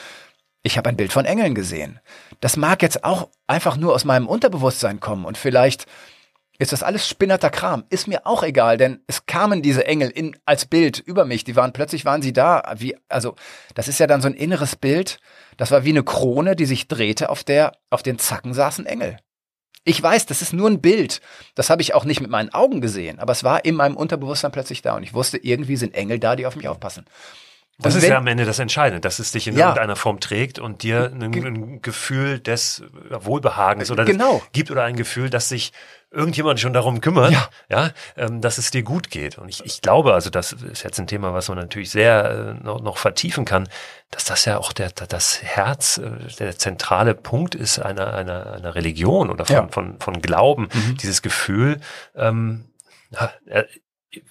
[0.62, 2.00] ich habe ein Bild von Engeln gesehen.
[2.40, 5.86] Das mag jetzt auch einfach nur aus meinem Unterbewusstsein kommen und vielleicht
[6.58, 7.84] ist das alles spinnerter Kram.
[7.90, 11.42] Ist mir auch egal, denn es kamen diese Engel in, als Bild über mich.
[11.42, 12.74] Die waren plötzlich waren sie da.
[12.76, 13.34] Wie, also,
[13.74, 15.18] das ist ja dann so ein inneres Bild.
[15.56, 19.16] Das war wie eine Krone, die sich drehte, auf der, auf den Zacken saßen Engel.
[19.84, 21.20] Ich weiß, das ist nur ein Bild.
[21.54, 24.50] Das habe ich auch nicht mit meinen Augen gesehen, aber es war in meinem Unterbewusstsein
[24.52, 27.04] plötzlich da und ich wusste, irgendwie sind Engel da, die auf mich aufpassen.
[27.78, 29.66] Das ist ja am Ende das Entscheidende, dass es dich in ja.
[29.66, 34.42] irgendeiner Form trägt und dir ein, ein Gefühl des Wohlbehagens oder genau.
[34.52, 35.72] gibt oder ein Gefühl, dass sich
[36.14, 39.38] irgendjemand schon darum kümmert, ja, ja ähm, dass es dir gut geht.
[39.38, 42.64] Und ich, ich glaube, also das ist jetzt ein Thema, was man natürlich sehr äh,
[42.64, 43.68] noch, noch vertiefen kann,
[44.10, 48.74] dass das ja auch der, das Herz, äh, der zentrale Punkt ist einer, einer, einer
[48.74, 49.68] Religion oder von, ja.
[49.68, 50.68] von, von Glauben.
[50.72, 50.96] Mhm.
[50.98, 51.80] Dieses Gefühl,
[52.14, 52.66] ähm,
[53.46, 53.64] äh,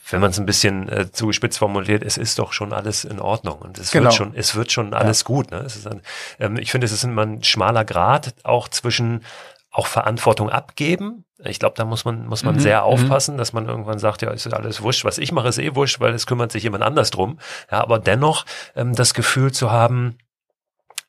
[0.10, 3.60] wenn man es ein bisschen äh, zugespitzt formuliert, es ist doch schon alles in Ordnung
[3.60, 4.06] und es genau.
[4.06, 5.26] wird schon, es wird schon alles ja.
[5.26, 5.52] gut.
[5.52, 5.68] Ne?
[5.86, 6.02] Ein,
[6.40, 9.24] ähm, ich finde, es ist immer ein schmaler Grad auch zwischen
[9.72, 11.26] auch Verantwortung abgeben.
[11.44, 12.60] Ich glaube, da muss man muss man mhm.
[12.60, 12.86] sehr mhm.
[12.86, 16.00] aufpassen, dass man irgendwann sagt, ja, ist alles wurscht, was ich mache, ist eh wurscht,
[16.00, 17.40] weil es kümmert sich jemand anders drum.
[17.72, 20.18] Ja, aber dennoch ähm, das Gefühl zu haben,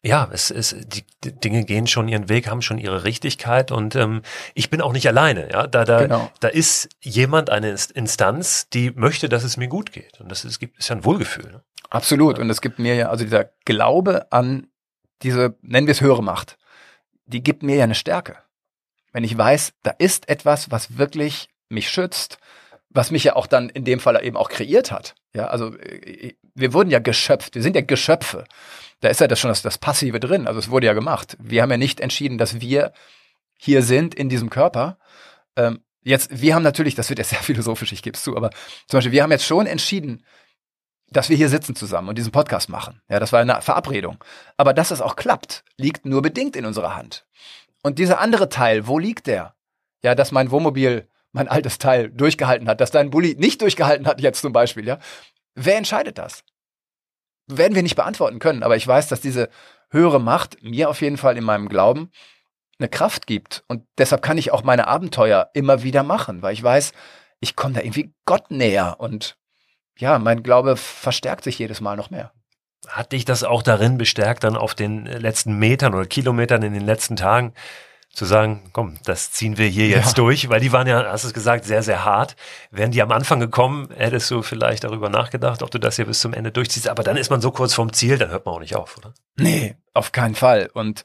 [0.05, 4.21] ja, es ist, die, Dinge gehen schon ihren Weg, haben schon ihre Richtigkeit und ähm,
[4.55, 5.51] ich bin auch nicht alleine.
[5.51, 6.31] Ja, da da genau.
[6.41, 10.61] da ist jemand, eine Instanz, die möchte, dass es mir gut geht und das ist,
[10.61, 11.51] gibt ist ja ein Wohlgefühl.
[11.51, 11.63] Ne?
[11.89, 14.67] Absolut und es gibt mir ja also dieser Glaube an
[15.23, 16.59] diese nennen wir es höhere Macht,
[17.25, 18.37] die gibt mir ja eine Stärke.
[19.13, 22.39] Wenn ich weiß, da ist etwas, was wirklich mich schützt,
[22.91, 25.15] was mich ja auch dann in dem Fall eben auch kreiert hat.
[25.35, 28.45] Ja, also äh, wir wurden ja geschöpft, wir sind ja Geschöpfe
[29.05, 30.47] da ist ja das schon das, das Passive drin.
[30.47, 31.37] Also es wurde ja gemacht.
[31.39, 32.93] Wir haben ja nicht entschieden, dass wir
[33.59, 34.99] hier sind in diesem Körper.
[35.57, 38.49] Ähm, jetzt, wir haben natürlich, das wird jetzt sehr philosophisch, ich gebe es zu, aber
[38.89, 40.25] zum Beispiel, wir haben jetzt schon entschieden,
[41.09, 43.03] dass wir hier sitzen zusammen und diesen Podcast machen.
[43.11, 44.25] Ja, das war eine Verabredung.
[44.57, 47.27] Aber dass es auch klappt, liegt nur bedingt in unserer Hand.
[47.83, 49.55] Und dieser andere Teil, wo liegt der?
[50.03, 54.23] Ja, dass mein Wohnmobil, mein altes Teil durchgehalten hat, dass dein Bulli nicht durchgehalten hat,
[54.23, 54.99] jetzt zum Beispiel, ja.
[55.55, 56.43] Wer entscheidet das?
[57.47, 59.51] Werden wir nicht beantworten können, aber ich weiß, dass diese
[59.91, 62.11] höhere Macht mir auf jeden Fall in meinem Glauben
[62.79, 63.65] eine Kraft gibt.
[63.69, 66.93] Und deshalb kann ich auch meine Abenteuer immer wieder machen, weil ich weiß,
[67.41, 69.37] ich komme da irgendwie Gott näher und
[69.97, 72.33] ja, mein Glaube verstärkt sich jedes Mal noch mehr.
[72.89, 76.85] Hat dich das auch darin bestärkt, dann auf den letzten Metern oder Kilometern in den
[76.85, 77.55] letzten Tagen
[78.15, 80.25] zu sagen, komm, das ziehen wir hier jetzt ja.
[80.25, 82.37] durch, weil die waren ja, hast du es gesagt, sehr, sehr hart.
[82.71, 86.21] Wären die am Anfang gekommen, hättest du vielleicht darüber nachgedacht, ob du das hier bis
[86.21, 86.89] zum Ende durchziehst.
[86.89, 89.13] Aber dann ist man so kurz vorm Ziel, dann hört man auch nicht auf, oder?
[89.37, 90.71] Nee, auf keinen Fall.
[90.73, 91.03] Und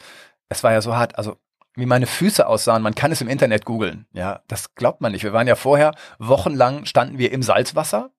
[0.50, 1.18] es war ja so hart.
[1.18, 1.38] Also
[1.76, 2.84] wie meine Füße aussahen.
[2.84, 4.06] Man kann es im Internet googeln.
[4.14, 5.24] Ja, das glaubt man nicht.
[5.24, 8.12] Wir waren ja vorher wochenlang standen wir im Salzwasser.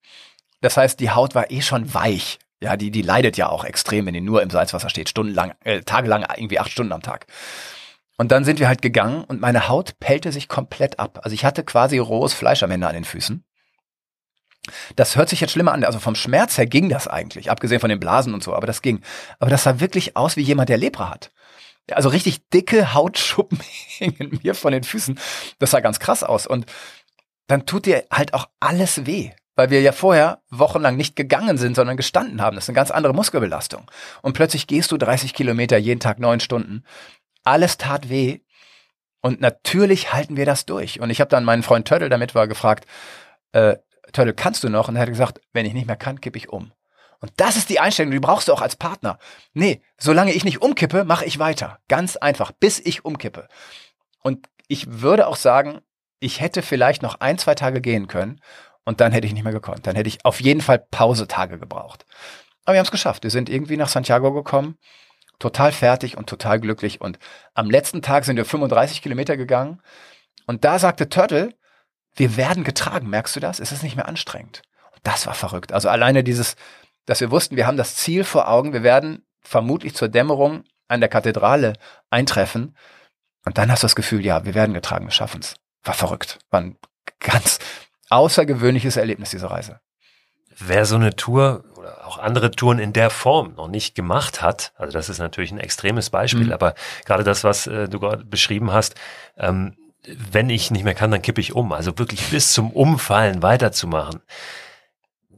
[0.61, 2.39] Das heißt, die Haut war eh schon weich.
[2.63, 5.81] Ja, die, die leidet ja auch extrem, wenn die nur im Salzwasser steht, stundenlang, äh,
[5.81, 7.27] tagelang, irgendwie acht Stunden am Tag.
[8.21, 11.21] Und dann sind wir halt gegangen und meine Haut pellte sich komplett ab.
[11.23, 13.43] Also ich hatte quasi rohes Fleisch am Ende an den Füßen.
[14.95, 15.85] Das hört sich jetzt schlimmer an.
[15.85, 18.83] Also vom Schmerz her ging das eigentlich, abgesehen von den Blasen und so, aber das
[18.83, 19.01] ging.
[19.39, 21.33] Aber das sah wirklich aus wie jemand, der Lepra hat.
[21.93, 25.19] Also richtig dicke Hautschuppen hingen mir von den Füßen.
[25.59, 26.47] Das sah ganz krass aus.
[26.47, 26.67] Und
[27.47, 29.31] dann tut dir halt auch alles weh.
[29.57, 32.55] Weil wir ja vorher wochenlang nicht gegangen sind, sondern gestanden haben.
[32.55, 33.91] Das ist eine ganz andere Muskelbelastung.
[34.23, 36.85] Und plötzlich gehst du 30 Kilometer jeden Tag neun Stunden.
[37.45, 38.41] Alles tat weh.
[39.21, 41.01] Und natürlich halten wir das durch.
[41.01, 42.87] Und ich habe dann meinen Freund Töddel, damit war, gefragt,
[43.53, 43.77] äh,
[44.13, 44.89] Töddel, kannst du noch?
[44.89, 46.73] Und er hat gesagt, wenn ich nicht mehr kann, kippe ich um.
[47.21, 49.19] Und das ist die Einstellung, die brauchst du auch als Partner.
[49.53, 51.79] Nee, solange ich nicht umkippe, mache ich weiter.
[51.89, 53.47] Ganz einfach, bis ich umkippe.
[54.23, 55.81] Und ich würde auch sagen,
[56.19, 58.41] ich hätte vielleicht noch ein, zwei Tage gehen können
[58.85, 59.87] und dann hätte ich nicht mehr gekonnt.
[59.87, 62.07] Dann hätte ich auf jeden Fall Pausetage gebraucht.
[62.65, 63.23] Aber wir haben es geschafft.
[63.23, 64.79] Wir sind irgendwie nach Santiago gekommen,
[65.41, 67.01] total fertig und total glücklich.
[67.01, 67.19] Und
[67.55, 69.83] am letzten Tag sind wir 35 Kilometer gegangen.
[70.47, 71.55] Und da sagte Turtle,
[72.15, 73.09] wir werden getragen.
[73.09, 73.59] Merkst du das?
[73.59, 74.63] Es ist nicht mehr anstrengend.
[74.93, 75.73] Und das war verrückt.
[75.73, 76.55] Also alleine dieses,
[77.07, 81.01] dass wir wussten, wir haben das Ziel vor Augen, wir werden vermutlich zur Dämmerung an
[81.01, 81.73] der Kathedrale
[82.11, 82.77] eintreffen.
[83.45, 85.57] Und dann hast du das Gefühl, ja, wir werden getragen, wir schaffen es.
[85.83, 86.39] War verrückt.
[86.51, 86.77] War ein
[87.21, 87.59] ganz
[88.11, 89.81] außergewöhnliches Erlebnis, diese Reise.
[90.59, 94.73] Wer so eine Tour oder auch andere Touren in der Form noch nicht gemacht hat,
[94.77, 96.53] also das ist natürlich ein extremes Beispiel, mhm.
[96.53, 98.95] aber gerade das, was äh, du gerade beschrieben hast,
[99.37, 101.73] ähm, wenn ich nicht mehr kann, dann kippe ich um.
[101.73, 104.23] Also wirklich bis zum Umfallen weiterzumachen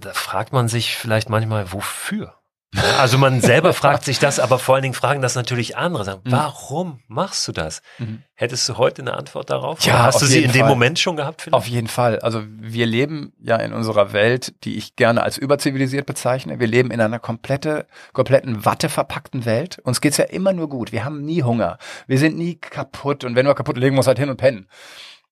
[0.05, 2.35] da fragt man sich vielleicht manchmal, wofür?
[2.75, 6.05] Also man selber fragt sich das, aber vor allen Dingen fragen das natürlich andere.
[6.05, 6.33] Sagen, mhm.
[6.33, 7.83] warum machst du das?
[7.99, 8.23] Mhm.
[8.35, 9.81] Hättest du heute eine Antwort darauf?
[9.85, 10.61] Ja, hast du sie in Fall.
[10.61, 11.43] dem Moment schon gehabt?
[11.43, 11.55] Vielleicht?
[11.55, 12.19] Auf jeden Fall.
[12.21, 16.61] Also wir leben ja in unserer Welt, die ich gerne als überzivilisiert bezeichne.
[16.61, 19.79] Wir leben in einer komplette, kompletten Watte verpackten Welt.
[19.85, 20.93] Uns geht's ja immer nur gut.
[20.93, 21.79] Wir haben nie Hunger.
[22.07, 23.25] Wir sind nie kaputt.
[23.25, 24.67] Und wenn wir kaputt legen, muss halt hin und pennen.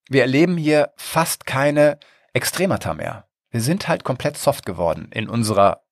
[0.09, 1.99] Wir erleben hier fast keine
[2.33, 3.25] Extremata mehr.
[3.51, 5.83] Wir sind halt komplett soft geworden in unserer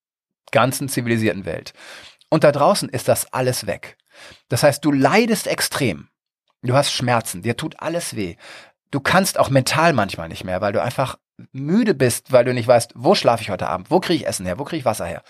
[0.53, 1.73] ganzen zivilisierten Welt.
[2.31, 3.97] Und da draußen ist das alles weg.
[4.49, 6.09] Das heißt, du leidest extrem.
[6.63, 8.37] Du hast Schmerzen, dir tut alles weh.
[8.91, 11.19] Du kannst auch mental manchmal nicht mehr, weil du einfach
[11.53, 14.47] müde bist, weil du nicht weißt, wo schlafe ich heute Abend, wo kriege ich Essen
[14.47, 15.23] her, wo kriege ich Wasser her,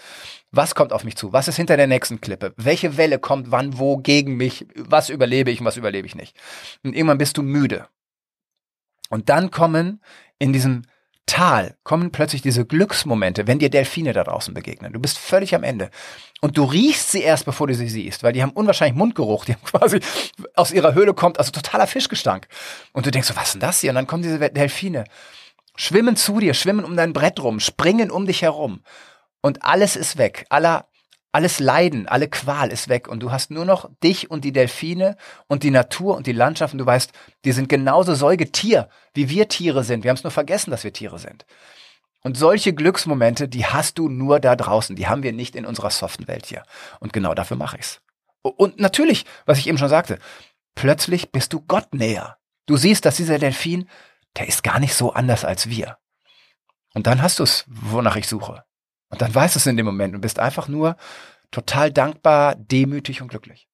[0.51, 3.79] was kommt auf mich zu, was ist hinter der nächsten Klippe, welche Welle kommt wann
[3.79, 6.37] wo gegen mich, was überlebe ich und was überlebe ich nicht.
[6.83, 7.89] Und irgendwann bist du müde.
[9.11, 10.03] Und dann kommen
[10.39, 10.83] in diesem
[11.29, 14.93] Tal kommen plötzlich diese Glücksmomente, wenn dir Delfine da draußen begegnen.
[14.95, 15.91] Du bist völlig am Ende.
[16.41, 19.45] Und du riechst sie erst, bevor du sie siehst, weil die haben unwahrscheinlich Mundgeruch.
[19.45, 20.01] Die haben quasi
[20.57, 22.49] aus ihrer Höhle kommt, also totaler Fischgestank.
[22.93, 23.91] Und du denkst so, was ist denn das hier?
[23.91, 25.05] Und dann kommen diese Delfine,
[25.77, 28.81] schwimmen zu dir, schwimmen um dein Brett rum, springen um dich herum.
[29.43, 30.47] Und alles ist weg.
[30.49, 30.88] Aller
[31.33, 35.17] alles Leiden, alle Qual ist weg und du hast nur noch dich und die Delfine
[35.47, 37.13] und die Natur und die Landschaft und du weißt,
[37.45, 40.05] die sind genauso Säugetier, wie wir Tiere sind.
[40.05, 41.45] Wir haben es nur vergessen, dass wir Tiere sind.
[42.23, 45.91] Und solche Glücksmomente, die hast du nur da draußen, die haben wir nicht in unserer
[45.91, 46.65] soften Welt hier.
[46.99, 48.01] Und genau dafür mache ich's.
[48.43, 50.19] Und natürlich, was ich eben schon sagte,
[50.75, 52.39] plötzlich bist du Gott näher.
[52.67, 53.89] Du siehst, dass dieser Delfin,
[54.37, 55.99] der ist gar nicht so anders als wir.
[56.95, 58.65] Und dann hast du es, wonach ich suche.
[59.11, 60.97] Und dann weißt du es in dem Moment und bist einfach nur
[61.51, 63.69] total dankbar, demütig und glücklich.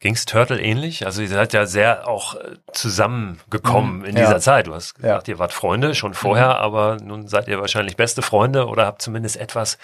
[0.00, 1.04] Ging's Turtle ähnlich?
[1.04, 4.38] Also ihr seid ja sehr auch äh, zusammengekommen mhm, in dieser ja.
[4.38, 4.66] Zeit.
[4.66, 5.34] Du hast gesagt, ja.
[5.34, 6.54] ihr wart Freunde schon vorher, mhm.
[6.54, 9.76] aber nun seid ihr wahrscheinlich beste Freunde oder habt zumindest etwas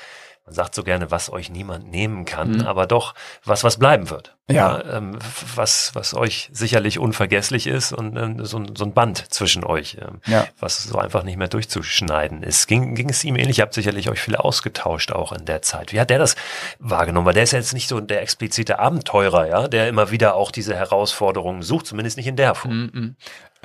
[0.46, 2.66] man sagt so gerne, was euch niemand nehmen kann, mhm.
[2.66, 4.36] aber doch was, was bleiben wird.
[4.48, 4.78] Ja.
[4.78, 5.18] ja ähm,
[5.56, 10.20] was, was euch sicherlich unvergesslich ist und ähm, so, so ein Band zwischen euch, ähm,
[10.26, 10.46] ja.
[10.60, 12.68] was so einfach nicht mehr durchzuschneiden ist.
[12.68, 13.58] Ging, ging es ihm ähnlich?
[13.58, 15.92] Ihr habt sicherlich euch viel ausgetauscht auch in der Zeit.
[15.92, 16.36] Wie hat der das
[16.78, 17.26] wahrgenommen?
[17.26, 20.52] Weil der ist ja jetzt nicht so der explizite Abenteurer, ja, der immer wieder auch
[20.52, 22.90] diese Herausforderungen sucht, zumindest nicht in der Form.
[22.94, 23.16] Mhm.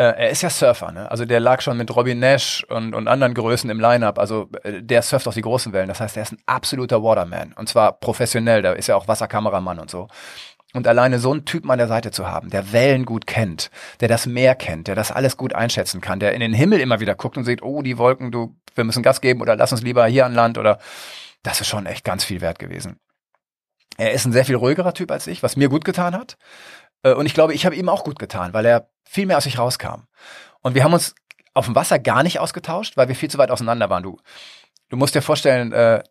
[0.01, 1.11] Äh, er ist ja Surfer, ne?
[1.11, 4.17] Also der lag schon mit Robin Nash und, und anderen Größen im Line-Up.
[4.17, 5.89] Also äh, der surft auf die großen Wellen.
[5.89, 7.53] Das heißt, er ist ein absoluter Waterman.
[7.53, 8.63] Und zwar professionell.
[8.63, 10.07] Da ist ja auch Wasserkameramann und so.
[10.73, 14.07] Und alleine so einen Typen an der Seite zu haben, der Wellen gut kennt, der
[14.07, 17.13] das Meer kennt, der das alles gut einschätzen kann, der in den Himmel immer wieder
[17.13, 20.07] guckt und sieht, oh, die Wolken, du, wir müssen Gas geben oder lass uns lieber
[20.07, 20.79] hier an Land oder
[21.43, 22.97] das ist schon echt ganz viel wert gewesen.
[23.97, 26.37] Er ist ein sehr viel ruhigerer Typ als ich, was mir gut getan hat.
[27.03, 29.43] Äh, und ich glaube, ich habe ihm auch gut getan, weil er viel mehr aus
[29.43, 30.03] sich rauskam.
[30.61, 31.15] Und wir haben uns
[31.53, 34.03] auf dem Wasser gar nicht ausgetauscht, weil wir viel zu weit auseinander waren.
[34.03, 34.17] Du,
[34.89, 36.03] du musst dir vorstellen, äh,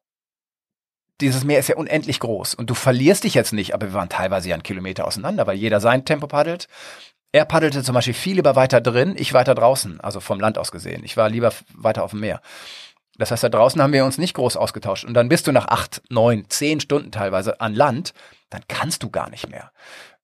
[1.20, 4.09] dieses Meer ist ja unendlich groß und du verlierst dich jetzt nicht, aber wir waren
[4.09, 6.66] teilweise ja einen Kilometer auseinander, weil jeder sein Tempo paddelt.
[7.33, 10.72] Er paddelte zum Beispiel viel lieber weiter drin, ich weiter draußen, also vom Land aus
[10.72, 11.05] gesehen.
[11.05, 12.40] Ich war lieber weiter auf dem Meer.
[13.18, 15.05] Das heißt, da draußen haben wir uns nicht groß ausgetauscht.
[15.05, 18.14] Und dann bist du nach acht, neun, zehn Stunden teilweise an Land,
[18.48, 19.70] dann kannst du gar nicht mehr.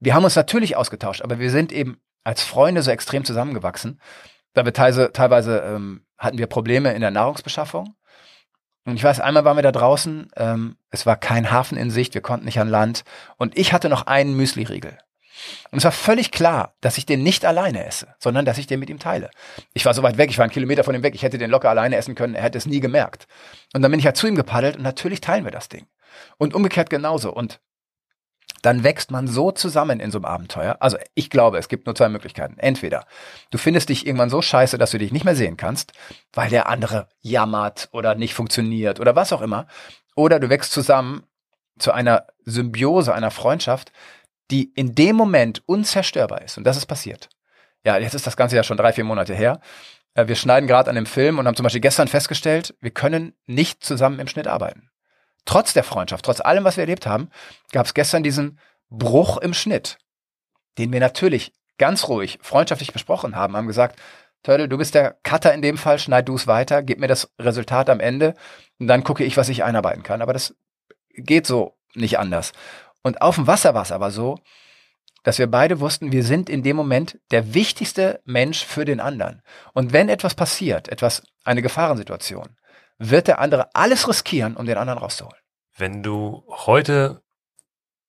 [0.00, 4.00] Wir haben uns natürlich ausgetauscht, aber wir sind eben als Freunde so extrem zusammengewachsen.
[4.52, 7.94] Da wir teilweise, teilweise ähm, hatten wir Probleme in der Nahrungsbeschaffung.
[8.85, 12.14] Und ich weiß, einmal waren wir da draußen, ähm, es war kein Hafen in Sicht,
[12.14, 13.04] wir konnten nicht an Land.
[13.37, 14.98] Und ich hatte noch einen Müsli-Riegel.
[15.70, 18.80] Und es war völlig klar, dass ich den nicht alleine esse, sondern dass ich den
[18.80, 19.30] mit ihm teile.
[19.74, 21.50] Ich war so weit weg, ich war einen Kilometer von ihm weg, ich hätte den
[21.50, 23.26] locker alleine essen können, er hätte es nie gemerkt.
[23.74, 25.87] Und dann bin ich halt zu ihm gepaddelt und natürlich teilen wir das Ding.
[26.38, 27.32] Und umgekehrt genauso.
[27.32, 27.61] Und
[28.66, 30.76] dann wächst man so zusammen in so einem Abenteuer.
[30.81, 32.59] Also ich glaube, es gibt nur zwei Möglichkeiten.
[32.59, 33.07] Entweder
[33.52, 35.92] du findest dich irgendwann so scheiße, dass du dich nicht mehr sehen kannst,
[36.33, 39.68] weil der andere jammert oder nicht funktioniert oder was auch immer.
[40.16, 41.22] Oder du wächst zusammen
[41.79, 43.92] zu einer Symbiose, einer Freundschaft,
[44.50, 46.59] die in dem Moment unzerstörbar ist.
[46.59, 47.29] Und das ist passiert.
[47.85, 49.61] Ja, jetzt ist das Ganze ja schon drei, vier Monate her.
[50.14, 53.35] Äh, wir schneiden gerade an dem Film und haben zum Beispiel gestern festgestellt, wir können
[53.46, 54.90] nicht zusammen im Schnitt arbeiten.
[55.46, 57.30] Trotz der Freundschaft, trotz allem, was wir erlebt haben,
[57.72, 58.59] gab es gestern diesen
[58.90, 59.98] Bruch im Schnitt,
[60.76, 63.98] den wir natürlich ganz ruhig, freundschaftlich besprochen haben, haben gesagt,
[64.42, 67.32] Turtle, du bist der Cutter in dem Fall, schneid du es weiter, gib mir das
[67.38, 68.35] Resultat am Ende
[68.78, 70.22] und dann gucke ich, was ich einarbeiten kann.
[70.22, 70.54] Aber das
[71.14, 72.52] geht so nicht anders.
[73.02, 74.38] Und auf dem Wasser war es aber so,
[75.22, 79.42] dass wir beide wussten, wir sind in dem Moment der wichtigste Mensch für den anderen.
[79.72, 82.56] Und wenn etwas passiert, etwas, eine Gefahrensituation,
[82.98, 85.40] wird der andere alles riskieren, um den anderen rauszuholen.
[85.76, 87.22] Wenn du heute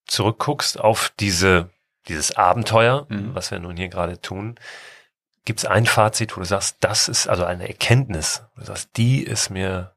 [0.06, 1.70] zurückguckst auf diese,
[2.08, 3.36] dieses Abenteuer, mhm.
[3.36, 4.56] was wir nun hier gerade tun,
[5.46, 9.24] gibt es ein Fazit, wo du sagst, das ist also eine Erkenntnis, du sagst, die
[9.24, 9.94] ist mir,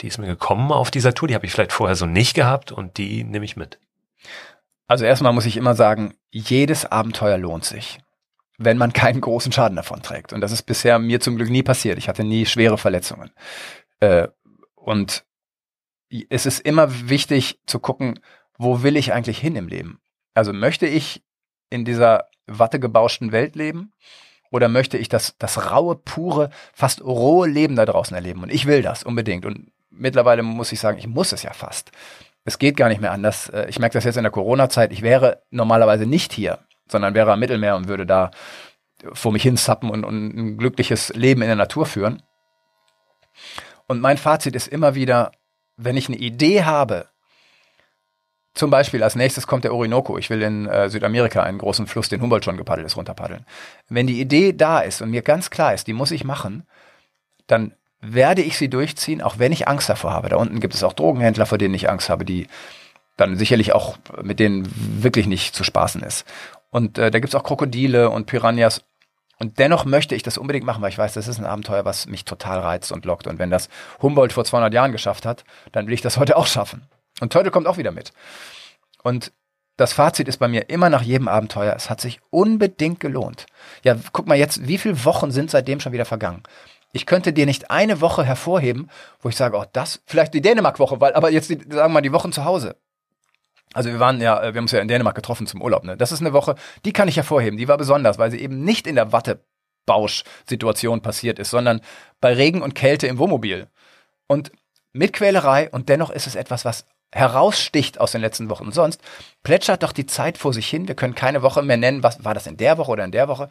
[0.00, 2.72] die ist mir gekommen auf dieser Tour, die habe ich vielleicht vorher so nicht gehabt
[2.72, 3.78] und die nehme ich mit.
[4.86, 7.98] Also erstmal muss ich immer sagen, jedes Abenteuer lohnt sich,
[8.56, 10.32] wenn man keinen großen Schaden davon trägt.
[10.32, 11.98] Und das ist bisher mir zum Glück nie passiert.
[11.98, 13.30] Ich hatte nie schwere Verletzungen.
[14.00, 14.28] Äh,
[14.74, 15.24] und
[16.30, 18.20] es ist immer wichtig zu gucken,
[18.56, 20.00] wo will ich eigentlich hin im Leben?
[20.34, 21.22] Also möchte ich
[21.70, 23.92] in dieser wattegebauschten Welt leben?
[24.50, 28.42] Oder möchte ich das, das raue, pure, fast rohe Leben da draußen erleben?
[28.42, 29.44] Und ich will das unbedingt.
[29.44, 31.92] Und mittlerweile muss ich sagen, ich muss es ja fast.
[32.44, 33.50] Es geht gar nicht mehr anders.
[33.50, 34.92] Äh, ich merke das jetzt in der Corona-Zeit.
[34.92, 38.30] Ich wäre normalerweise nicht hier, sondern wäre am Mittelmeer und würde da
[39.12, 42.22] vor mich hin zappen und, und ein glückliches Leben in der Natur führen.
[43.88, 45.32] Und mein Fazit ist immer wieder,
[45.76, 47.08] wenn ich eine Idee habe,
[48.54, 50.18] zum Beispiel als nächstes kommt der Orinoco.
[50.18, 53.46] Ich will in äh, Südamerika einen großen Fluss, den Humboldt schon gepaddelt ist, runterpaddeln.
[53.88, 56.64] Wenn die Idee da ist und mir ganz klar ist, die muss ich machen,
[57.46, 60.28] dann werde ich sie durchziehen, auch wenn ich Angst davor habe.
[60.28, 62.46] Da unten gibt es auch Drogenhändler, vor denen ich Angst habe, die
[63.16, 64.68] dann sicherlich auch mit denen
[65.02, 66.24] wirklich nicht zu spaßen ist.
[66.70, 68.84] Und äh, da gibt es auch Krokodile und Piranhas.
[69.38, 72.06] Und dennoch möchte ich das unbedingt machen, weil ich weiß, das ist ein Abenteuer, was
[72.06, 73.26] mich total reizt und lockt.
[73.26, 73.68] Und wenn das
[74.02, 76.88] Humboldt vor 200 Jahren geschafft hat, dann will ich das heute auch schaffen.
[77.20, 78.12] Und Turtle kommt auch wieder mit.
[79.02, 79.32] Und
[79.76, 83.46] das Fazit ist bei mir immer nach jedem Abenteuer, es hat sich unbedingt gelohnt.
[83.84, 86.42] Ja, guck mal jetzt, wie viele Wochen sind seitdem schon wieder vergangen?
[86.92, 91.00] Ich könnte dir nicht eine Woche hervorheben, wo ich sage, oh, das, vielleicht die Dänemark-Woche,
[91.00, 92.76] weil, aber jetzt, die, sagen wir mal, die Wochen zu Hause.
[93.74, 95.96] Also wir waren ja, wir haben uns ja in Dänemark getroffen zum Urlaub, ne?
[95.96, 96.54] Das ist eine Woche,
[96.84, 101.38] die kann ich hervorheben, die war besonders, weil sie eben nicht in der Wattebausch-Situation passiert
[101.38, 101.80] ist, sondern
[102.20, 103.68] bei Regen und Kälte im Wohnmobil.
[104.26, 104.52] Und
[104.92, 108.70] mit Quälerei und dennoch ist es etwas, was heraussticht aus den letzten Wochen.
[108.72, 109.00] sonst
[109.42, 110.88] plätschert doch die Zeit vor sich hin.
[110.88, 113.28] Wir können keine Woche mehr nennen, was war das in der Woche oder in der
[113.28, 113.48] Woche.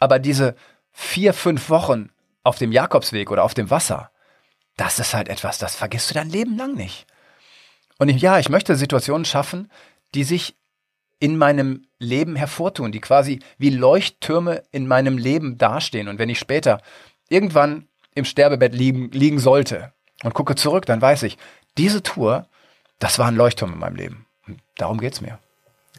[0.00, 0.54] Aber diese
[0.92, 2.10] vier, fünf Wochen
[2.42, 4.10] auf dem Jakobsweg oder auf dem Wasser,
[4.76, 7.06] das ist halt etwas, das vergisst du dein Leben lang nicht.
[7.98, 9.70] Und ich, ja, ich möchte Situationen schaffen,
[10.14, 10.56] die sich
[11.20, 16.08] in meinem Leben hervortun, die quasi wie Leuchttürme in meinem Leben dastehen.
[16.08, 16.80] Und wenn ich später
[17.28, 21.38] irgendwann im Sterbebett liegen, liegen sollte und gucke zurück, dann weiß ich,
[21.78, 22.46] diese Tour,
[22.98, 24.26] das war ein Leuchtturm in meinem Leben.
[24.46, 25.38] Und darum geht's mir.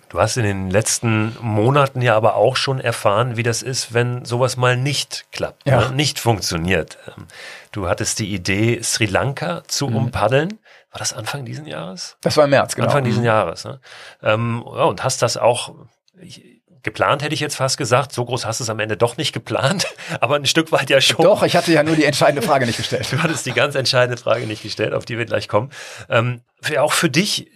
[0.10, 4.24] Du hast in den letzten Monaten ja aber auch schon erfahren, wie das ist, wenn
[4.24, 5.90] sowas mal nicht klappt, ja.
[5.90, 5.96] ne?
[5.96, 6.98] nicht funktioniert.
[7.08, 7.26] Ähm,
[7.72, 9.96] du hattest die Idee, Sri Lanka zu mhm.
[9.96, 10.60] umpaddeln.
[10.96, 12.16] War das Anfang diesen Jahres?
[12.22, 12.88] Das war im März, genau.
[12.88, 13.26] Anfang diesen mhm.
[13.26, 13.66] Jahres.
[13.66, 13.82] Ne?
[14.24, 15.76] Ähm, ja, und hast das auch
[16.22, 18.14] ich, geplant, hätte ich jetzt fast gesagt.
[18.14, 19.88] So groß hast du es am Ende doch nicht geplant,
[20.22, 21.26] aber ein Stück weit ja schon.
[21.26, 23.08] Doch, ich hatte ja nur die entscheidende Frage nicht gestellt.
[23.12, 25.70] Du hattest die ganz entscheidende Frage nicht gestellt, auf die wir gleich kommen.
[26.08, 26.44] Ähm,
[26.78, 27.52] auch für dich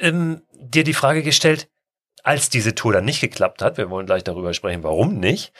[0.00, 1.68] ähm, dir die Frage gestellt,
[2.24, 5.52] als diese Tour dann nicht geklappt hat, wir wollen gleich darüber sprechen, warum nicht,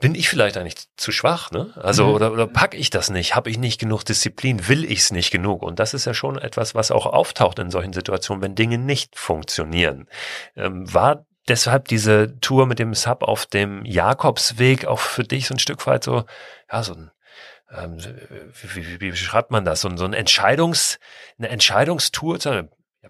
[0.00, 1.72] bin ich vielleicht eigentlich zu schwach, ne?
[1.76, 2.14] Also mhm.
[2.14, 3.34] oder oder pack ich das nicht?
[3.34, 4.68] Habe ich nicht genug Disziplin?
[4.68, 5.62] Will ich es nicht genug?
[5.62, 9.18] Und das ist ja schon etwas, was auch auftaucht in solchen Situationen, wenn Dinge nicht
[9.18, 10.08] funktionieren.
[10.56, 15.54] Ähm, war deshalb diese Tour mit dem Sub auf dem Jakobsweg auch für dich so
[15.54, 16.24] ein Stück weit so,
[16.70, 17.10] ja, so ein
[17.70, 19.82] ähm, wie, wie, wie beschreibt man das?
[19.82, 20.98] So, so ein Entscheidungs,
[21.38, 22.64] eine Entscheidungstour, ja,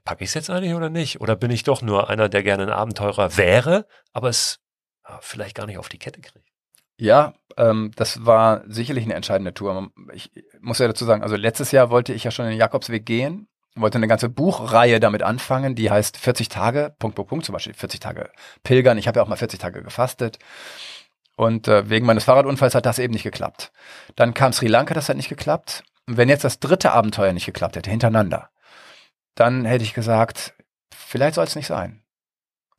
[0.05, 1.21] packe ich es jetzt eigentlich oder nicht?
[1.21, 4.61] Oder bin ich doch nur einer, der gerne ein Abenteurer wäre, aber es
[5.09, 6.48] ja, vielleicht gar nicht auf die Kette kriegt?
[6.99, 9.91] Ja, ähm, das war sicherlich eine entscheidende Tour.
[10.13, 10.31] Ich
[10.61, 13.99] muss ja dazu sagen, also letztes Jahr wollte ich ja schon den Jakobsweg gehen, wollte
[13.99, 18.01] eine ganze Buchreihe damit anfangen, die heißt 40 Tage, Punkt, Punkt, Punkt, zum Beispiel 40
[18.01, 18.31] Tage
[18.65, 18.99] Pilgern.
[18.99, 20.39] Ich habe ja auch mal 40 Tage gefastet.
[21.37, 23.71] Und äh, wegen meines Fahrradunfalls hat das eben nicht geklappt.
[24.17, 25.85] Dann kam Sri Lanka, das hat nicht geklappt.
[26.07, 28.51] Und wenn jetzt das dritte Abenteuer nicht geklappt hätte, hintereinander,
[29.37, 30.55] dann hätte ich gesagt,
[30.93, 32.03] vielleicht soll es nicht sein.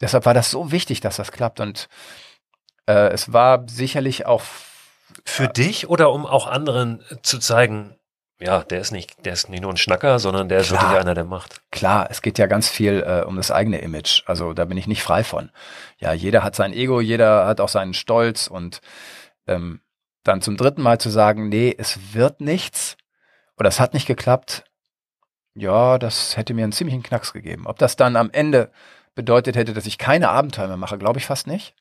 [0.01, 1.61] Deshalb war das so wichtig, dass das klappt.
[1.61, 1.87] Und
[2.89, 4.41] äh, es war sicherlich auch
[5.23, 7.95] für äh, dich oder um auch anderen zu zeigen,
[8.41, 11.13] ja, der ist nicht, der ist nicht nur ein Schnacker, sondern der ist wirklich einer,
[11.13, 11.61] der macht.
[11.71, 14.23] Klar, es geht ja ganz viel äh, um das eigene Image.
[14.25, 15.51] Also da bin ich nicht frei von.
[15.99, 18.81] Ja, jeder hat sein Ego, jeder hat auch seinen Stolz und
[19.45, 19.81] ähm,
[20.23, 22.97] dann zum dritten Mal zu sagen, nee, es wird nichts
[23.57, 24.63] oder es hat nicht geklappt,
[25.53, 27.67] ja, das hätte mir einen ziemlichen Knacks gegeben.
[27.67, 28.71] Ob das dann am Ende
[29.15, 31.75] bedeutet hätte, dass ich keine Abenteuer mehr mache, glaube ich fast nicht.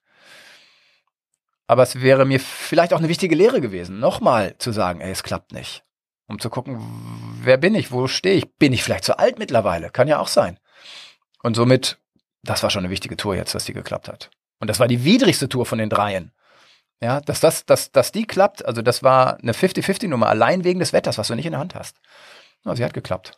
[1.69, 5.23] Aber es wäre mir vielleicht auch eine wichtige Lehre gewesen, nochmal zu sagen, ey, es
[5.23, 5.85] klappt nicht
[6.29, 6.79] um zu gucken,
[7.43, 10.29] wer bin ich, wo stehe ich, bin ich vielleicht zu alt mittlerweile, kann ja auch
[10.29, 10.59] sein.
[11.43, 11.99] Und somit,
[12.43, 14.31] das war schon eine wichtige Tour jetzt, dass die geklappt hat.
[14.61, 16.33] Und das war die widrigste Tour von den dreien.
[17.01, 20.93] Ja, dass das, dass, dass die klappt, also das war eine 50-50-Nummer, allein wegen des
[20.93, 21.97] Wetters, was du nicht in der Hand hast.
[22.65, 23.38] Ja, sie hat geklappt.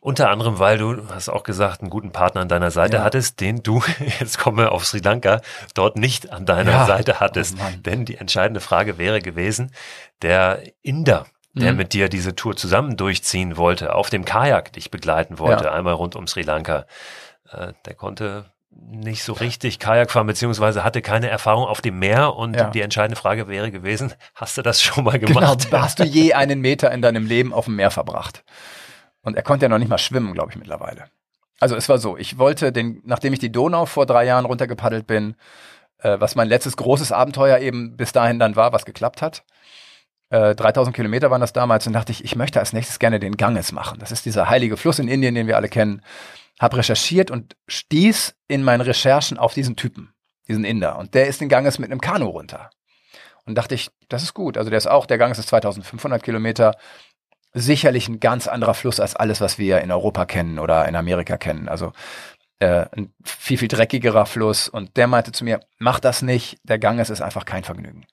[0.00, 3.04] Unter anderem, weil du, hast auch gesagt, einen guten Partner an deiner Seite ja.
[3.04, 3.82] hattest, den du,
[4.20, 5.40] jetzt komme auf Sri Lanka,
[5.74, 6.86] dort nicht an deiner ja.
[6.86, 7.56] Seite hattest.
[7.58, 9.72] Oh Denn die entscheidende Frage wäre gewesen,
[10.22, 11.78] der Inder, der mhm.
[11.78, 15.72] mit dir diese Tour zusammen durchziehen wollte, auf dem Kajak dich begleiten wollte, ja.
[15.72, 16.86] einmal rund um Sri Lanka.
[17.50, 22.36] Äh, der konnte nicht so richtig Kajak fahren, beziehungsweise hatte keine Erfahrung auf dem Meer.
[22.36, 22.70] Und ja.
[22.70, 25.70] die entscheidende Frage wäre gewesen, hast du das schon mal genau, gemacht?
[25.70, 28.44] Genau, hast du je einen Meter in deinem Leben auf dem Meer verbracht?
[29.22, 31.06] Und er konnte ja noch nicht mal schwimmen, glaube ich, mittlerweile.
[31.60, 35.06] Also es war so, ich wollte den, nachdem ich die Donau vor drei Jahren runtergepaddelt
[35.06, 35.34] bin,
[35.98, 39.44] äh, was mein letztes großes Abenteuer eben bis dahin dann war, was geklappt hat,
[40.30, 43.36] äh, 3000 Kilometer waren das damals und dachte ich, ich möchte als nächstes gerne den
[43.36, 43.98] Ganges machen.
[43.98, 46.02] Das ist dieser heilige Fluss in Indien, den wir alle kennen.
[46.60, 50.12] Hab recherchiert und stieß in meinen Recherchen auf diesen Typen,
[50.46, 50.98] diesen Inder.
[50.98, 52.70] Und der ist den Ganges mit einem Kanu runter.
[53.46, 54.58] Und dachte ich, das ist gut.
[54.58, 56.74] Also der ist auch, der Ganges ist 2500 Kilometer.
[57.54, 61.36] Sicherlich ein ganz anderer Fluss als alles, was wir in Europa kennen oder in Amerika
[61.36, 61.68] kennen.
[61.68, 61.92] Also
[62.58, 64.68] äh, ein viel, viel dreckigerer Fluss.
[64.68, 68.06] Und der meinte zu mir, mach das nicht, der Ganges ist einfach kein Vergnügen.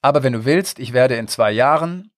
[0.00, 2.10] Aber wenn du willst, ich werde in zwei Jahren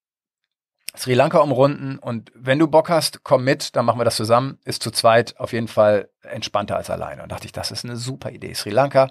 [0.97, 4.59] Sri Lanka umrunden und wenn du Bock hast, komm mit, dann machen wir das zusammen.
[4.65, 7.23] Ist zu zweit auf jeden Fall entspannter als alleine.
[7.25, 8.55] Und dachte ich, das ist eine super Idee.
[8.55, 9.09] Sri Lanka,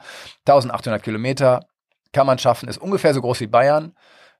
[0.47, 1.67] 1800 Kilometer,
[2.13, 3.95] kann man schaffen, ist ungefähr so groß wie Bayern.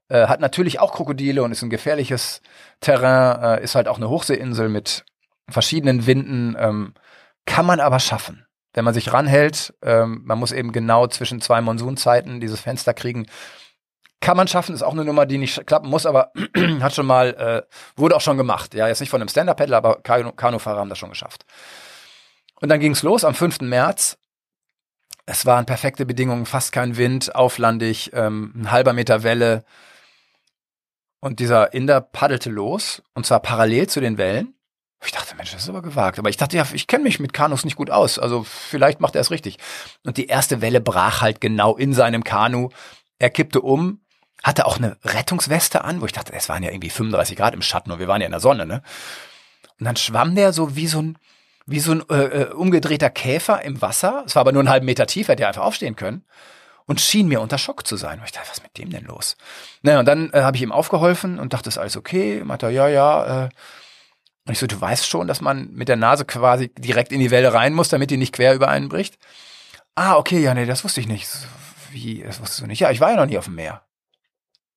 [0.10, 2.42] Äh, hat natürlich auch Krokodile und ist ein gefährliches
[2.82, 5.06] Terrain, äh, ist halt auch eine Hochseeinsel mit
[5.50, 6.94] verschiedenen Winden, ähm,
[7.46, 8.46] kann man aber schaffen.
[8.74, 13.28] Wenn man sich ranhält, ähm, man muss eben genau zwischen zwei Monsunzeiten dieses Fenster kriegen,
[14.24, 16.32] kann man schaffen, ist auch eine Nummer, die nicht klappen muss, aber
[16.80, 17.62] hat schon mal, äh,
[17.98, 18.74] wurde auch schon gemacht.
[18.74, 21.46] Ja, jetzt nicht von einem Stand-Up-Paddler, aber Kanu Kanufahrer haben das schon geschafft.
[22.62, 23.60] Und dann ging's los am 5.
[23.62, 24.18] März.
[25.26, 29.66] Es waren perfekte Bedingungen, fast kein Wind, auflandig, ähm, ein halber Meter Welle.
[31.24, 34.56] Und dieser Inder paddelte los, und zwar parallel zu den Wellen.
[35.06, 36.20] Ich dachte, Mensch, das ist aber gewagt.
[36.20, 38.20] Aber ich dachte, ja, ich kenne mich mit Kanus nicht gut aus.
[38.20, 39.58] Also vielleicht macht er es richtig.
[40.04, 42.72] Und die erste Welle brach halt genau in seinem Kanu.
[43.20, 44.02] Er kippte um,
[44.44, 47.62] hatte auch eine Rettungsweste an, wo ich dachte, es waren ja irgendwie 35 Grad im
[47.62, 48.84] Schatten und wir waren ja in der Sonne, ne?
[49.80, 51.18] Und dann schwamm der so wie so ein,
[51.66, 54.26] wie so ein äh, äh umgedrehter Käfer im Wasser.
[54.26, 56.26] Es war aber nur einen halben Meter tief, hätte er einfach aufstehen können.
[56.86, 58.20] Und schien mir unter Schock zu sein.
[58.20, 59.38] Und ich dachte, was ist mit dem denn los?
[59.82, 62.44] Naja, und dann äh, habe ich ihm aufgeholfen und dachte, ist alles okay?
[62.44, 63.46] Meinte er, ja, ja.
[63.46, 63.50] Äh.
[64.46, 67.32] Und ich so, du weißt schon, dass man mit der Nase quasi direkt in die
[67.32, 69.18] Welle rein muss, damit die nicht quer über einen bricht?
[69.96, 71.30] Ah, okay, ja, nee, das wusste ich nicht.
[71.92, 72.80] Wie, das wusstest du nicht?
[72.80, 73.84] Ja, ich war ja noch nie auf dem Meer.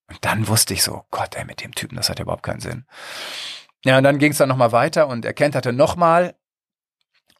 [0.07, 2.61] Und dann wusste ich so, Gott, ey, mit dem Typen, das hat ja überhaupt keinen
[2.61, 2.85] Sinn.
[3.83, 6.35] Ja, und dann ging es dann nochmal weiter und er kenterte nochmal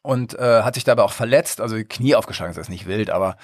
[0.02, 3.36] und äh, hat sich dabei auch verletzt, also Knie aufgeschlagen, das ist nicht wild, aber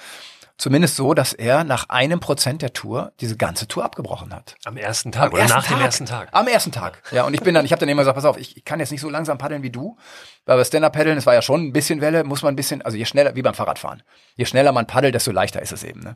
[0.57, 4.55] zumindest so, dass er nach einem Prozent der Tour diese ganze Tour abgebrochen hat.
[4.65, 5.77] Am ersten Tag Am oder ersten nach Tag.
[5.77, 6.29] dem ersten Tag?
[6.31, 7.01] Am ersten Tag.
[7.11, 8.91] Ja, und ich bin dann, ich habe dann immer gesagt, pass auf, ich, kann jetzt
[8.91, 9.97] nicht so langsam paddeln wie du,
[10.45, 12.97] weil bei Stand-Up-Paddeln, es war ja schon ein bisschen Welle, muss man ein bisschen, also
[12.97, 14.03] je schneller, wie beim Fahrradfahren,
[14.35, 15.99] je schneller man paddelt, desto leichter ist es eben.
[16.01, 16.15] Ne?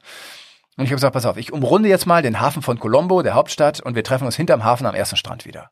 [0.78, 3.34] Und ich habe gesagt, pass auf, ich umrunde jetzt mal den Hafen von Colombo, der
[3.34, 5.72] Hauptstadt, und wir treffen uns hinterm Hafen am ersten Strand wieder.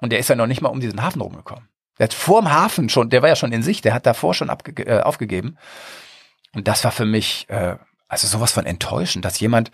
[0.00, 1.68] Und der ist ja noch nicht mal um diesen Hafen rumgekommen.
[1.98, 4.50] Der hat vorm Hafen schon, der war ja schon in sich, der hat davor schon
[4.50, 5.58] abge äh, aufgegeben.
[6.54, 7.76] Und das war für mich, äh,
[8.08, 9.70] also sowas von enttäuschend, dass jemand,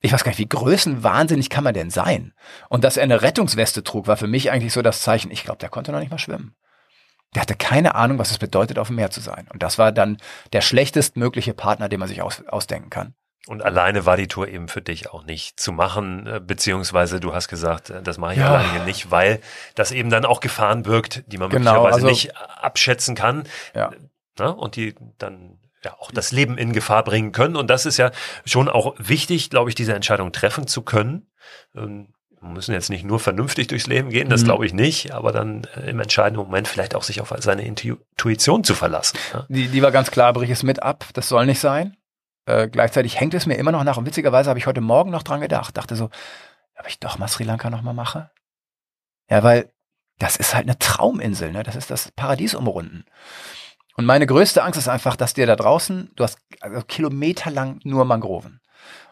[0.00, 2.34] ich weiß gar nicht, wie größenwahnsinnig kann man denn sein?
[2.68, 5.58] Und dass er eine Rettungsweste trug, war für mich eigentlich so das Zeichen, ich glaube,
[5.58, 6.54] der konnte noch nicht mal schwimmen.
[7.34, 9.48] Der hatte keine Ahnung, was es bedeutet, auf dem Meer zu sein.
[9.52, 10.18] Und das war dann
[10.52, 13.14] der schlechtestmögliche Partner, den man sich aus, ausdenken kann.
[13.46, 17.34] Und alleine war die Tour eben für dich auch nicht zu machen, äh, beziehungsweise du
[17.34, 18.56] hast gesagt, äh, das mache ich Ja.
[18.56, 19.40] alleine nicht, weil
[19.74, 23.44] das eben dann auch Gefahren birgt, die man Genau, möglicherweise also- nicht abschätzen kann.
[23.74, 23.90] Ja.
[24.38, 24.54] Ne?
[24.54, 27.56] Und die dann ja auch das Leben in Gefahr bringen können.
[27.56, 28.10] Und das ist ja
[28.44, 31.30] schon auch wichtig, glaube ich, diese Entscheidung treffen zu können.
[31.74, 34.46] Ähm, Wir müssen jetzt nicht nur vernünftig durchs Leben gehen, das Mhm.
[34.46, 37.98] glaube ich nicht, aber dann äh, im entscheidenden Moment vielleicht auch sich auf seine Intu-
[38.12, 39.18] Intuition zu verlassen.
[39.48, 41.96] Die, die war ganz klar, brich es mit ab, das soll nicht sein.
[42.46, 43.96] Äh, gleichzeitig hängt es mir immer noch nach.
[43.96, 45.76] Und witzigerweise habe ich heute Morgen noch dran gedacht.
[45.76, 46.10] Dachte so,
[46.78, 48.30] ob ich doch mal Sri Lanka noch mal mache?
[49.28, 49.72] Ja, weil
[50.18, 51.64] das ist halt eine Trauminsel, ne?
[51.64, 53.04] Das ist das Paradies umrunden.
[53.98, 58.04] Und meine größte Angst ist einfach, dass dir da draußen, du hast also kilometerlang nur
[58.04, 58.60] Mangroven.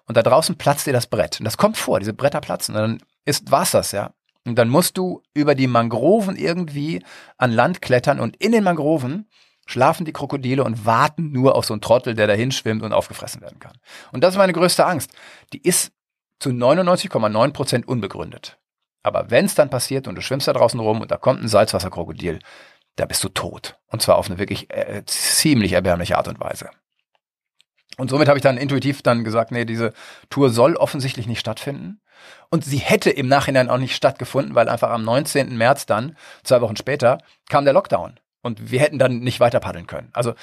[0.06, 1.40] Und da draußen platzt dir das Brett.
[1.40, 2.76] Und das kommt vor, diese Bretter platzen.
[2.76, 4.12] Und dann ist, war's das, ja.
[4.44, 7.02] Und dann musst du über die Mangroven irgendwie
[7.36, 9.28] an Land klettern und in den Mangroven
[9.66, 13.40] schlafen die Krokodile und warten nur auf so einen Trottel, der dahin schwimmt und aufgefressen
[13.40, 13.76] werden kann.
[14.12, 15.10] Und das ist meine größte Angst.
[15.52, 15.90] Die ist
[16.38, 18.56] zu 99,9 Prozent unbegründet.
[19.02, 21.48] Aber wenn es dann passiert und du schwimmst da draußen rum und da kommt ein
[21.48, 22.38] Salzwasserkrokodil,
[22.96, 23.78] da bist du tot.
[23.88, 26.70] Und zwar auf eine wirklich äh, ziemlich erbärmliche Art und Weise.
[27.98, 29.92] Und somit habe ich dann intuitiv dann gesagt, nee, diese
[30.28, 32.00] Tour soll offensichtlich nicht stattfinden.
[32.50, 35.56] Und sie hätte im Nachhinein auch nicht stattgefunden, weil einfach am 19.
[35.56, 37.18] März dann, zwei Wochen später,
[37.48, 38.18] kam der Lockdown.
[38.42, 40.10] Und wir hätten dann nicht weiter paddeln können.
[40.12, 40.34] Also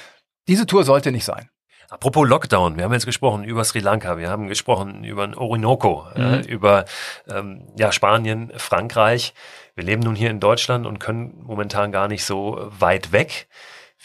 [0.48, 1.48] diese Tour sollte nicht sein.
[1.90, 6.38] Apropos Lockdown, wir haben jetzt gesprochen über Sri Lanka, wir haben gesprochen über Orinoco, äh,
[6.38, 6.42] Mhm.
[6.42, 6.86] über
[7.28, 9.32] ähm, ja, Spanien, Frankreich.
[9.74, 13.48] Wir leben nun hier in Deutschland und können momentan gar nicht so weit weg.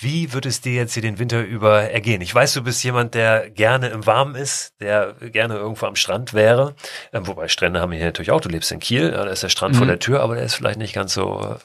[0.01, 2.21] Wie wird es dir jetzt hier den Winter über ergehen?
[2.21, 6.33] Ich weiß, du bist jemand, der gerne im Warmen ist, der gerne irgendwo am Strand
[6.33, 6.73] wäre.
[7.11, 8.39] Ähm, wobei Strände haben wir hier natürlich auch.
[8.39, 9.89] Du lebst in Kiel, da ist der Strand vor Mhm.
[9.89, 11.57] der Tür, aber der ist vielleicht nicht ganz so,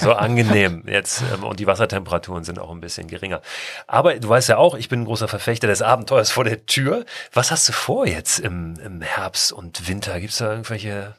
[0.00, 1.22] so angenehm jetzt.
[1.32, 3.42] Ähm, und die Wassertemperaturen sind auch ein bisschen geringer.
[3.86, 7.04] Aber du weißt ja auch, ich bin ein großer Verfechter des Abenteuers vor der Tür.
[7.32, 10.18] Was hast du vor jetzt im, im Herbst und Winter?
[10.18, 11.14] Gibt es da irgendwelche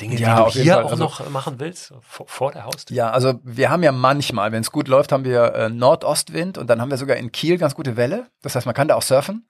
[0.00, 0.84] Dinge, Ja, die du hier Fall.
[0.84, 1.92] auch Also- noch machen willst?
[2.02, 2.96] Vor, vor der Haustür?
[2.96, 6.68] Ja, also wir haben ja manchmal, wenn es gut läuft, haben wir äh, Nordostwind und
[6.68, 8.26] dann haben wir sogar in Kiel ganz gute Welle.
[8.42, 9.46] Das heißt, man kann da auch surfen.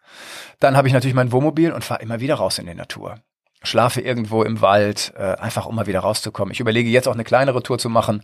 [0.61, 3.17] Dann habe ich natürlich mein Wohnmobil und fahre immer wieder raus in die Natur.
[3.63, 6.53] Schlafe irgendwo im Wald, äh, einfach um mal wieder rauszukommen.
[6.53, 8.23] Ich überlege jetzt auch eine kleinere Tour zu machen.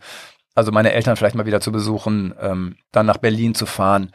[0.54, 4.12] Also meine Eltern vielleicht mal wieder zu besuchen, ähm, dann nach Berlin zu fahren,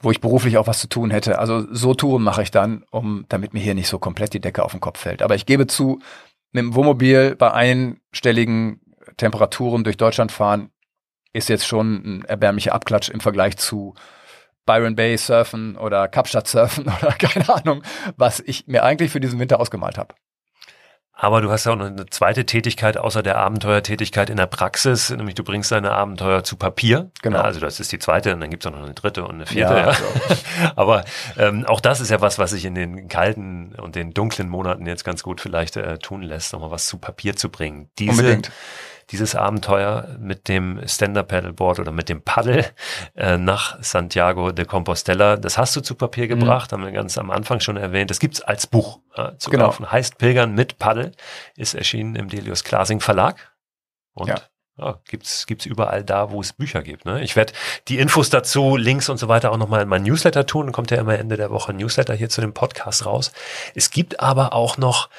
[0.00, 1.38] wo ich beruflich auch was zu tun hätte.
[1.38, 4.64] Also so Touren mache ich dann, um, damit mir hier nicht so komplett die Decke
[4.64, 5.20] auf den Kopf fällt.
[5.20, 6.00] Aber ich gebe zu,
[6.52, 8.80] mit dem Wohnmobil bei einstelligen
[9.16, 10.70] Temperaturen durch Deutschland fahren,
[11.32, 13.94] ist jetzt schon ein erbärmlicher Abklatsch im Vergleich zu
[14.66, 17.82] Byron Bay surfen oder Kapstadt surfen oder keine Ahnung,
[18.16, 20.14] was ich mir eigentlich für diesen Winter ausgemalt habe.
[21.14, 25.10] Aber du hast ja auch noch eine zweite Tätigkeit außer der Abenteuertätigkeit in der Praxis,
[25.10, 27.10] nämlich du bringst deine Abenteuer zu Papier.
[27.22, 27.36] Genau.
[27.36, 29.46] Ja, also das ist die zweite und dann gibt's auch noch eine dritte und eine
[29.46, 29.74] vierte.
[29.74, 30.04] Ja, Ja, so.
[30.76, 31.04] Aber
[31.36, 34.86] ähm, auch das ist ja was, was sich in den kalten und den dunklen Monaten
[34.86, 37.90] jetzt ganz gut vielleicht äh, tun lässt, nochmal was zu Papier zu bringen.
[37.98, 38.50] Diese, Unbedingt.
[39.12, 42.64] Dieses Abenteuer mit dem Stand-Up-Paddleboard oder mit dem Paddel
[43.14, 46.40] äh, nach Santiago de Compostela, das hast du zu Papier Mhm.
[46.40, 48.10] gebracht, haben wir ganz am Anfang schon erwähnt.
[48.10, 49.66] Das gibt's als Buch äh, zu Genau.
[49.66, 49.92] kaufen.
[49.92, 51.12] Heißt Pilgern mit Paddel,
[51.56, 53.52] ist erschienen im Delius Glasing Verlag.
[54.14, 54.40] Und Ja.
[54.78, 55.00] ja.
[55.08, 57.04] gibt's gibt's überall da, wo es Bücher gibt.
[57.04, 57.22] Ne?
[57.22, 57.52] Ich werde
[57.88, 60.66] die Infos dazu, Links und so weiter auch nochmal in mein Newsletter tun.
[60.66, 63.30] Dann kommt ja immer Ende der Woche ein Newsletter hier zu dem Podcast raus.
[63.74, 65.10] Es gibt aber auch noch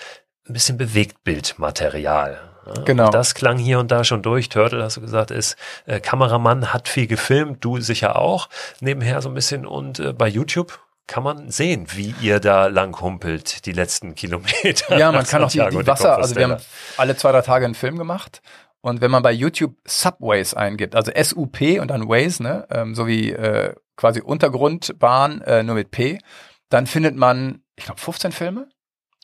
[0.48, 2.50] ein bisschen Bewegtbildmaterial.
[2.86, 3.05] Genau.
[3.05, 4.49] Und das klang hier und da schon durch.
[4.49, 5.55] Turtle, hast du gesagt, ist
[5.86, 8.49] äh, Kameramann, hat viel gefilmt, du sicher auch,
[8.80, 9.66] nebenher so ein bisschen.
[9.66, 14.97] Und äh, bei YouTube kann man sehen, wie ihr da lang humpelt, die letzten Kilometer.
[14.97, 16.61] Ja, man kann auch die, die Wasser, also wir haben
[16.97, 18.41] alle zwei, drei Tage einen Film gemacht.
[18.82, 23.07] Und wenn man bei YouTube Subways eingibt, also SUP und dann Ways, ne, ähm, so
[23.07, 26.20] wie äh, quasi Untergrundbahn, äh, nur mit P,
[26.68, 28.68] dann findet man, ich glaube, 15 Filme.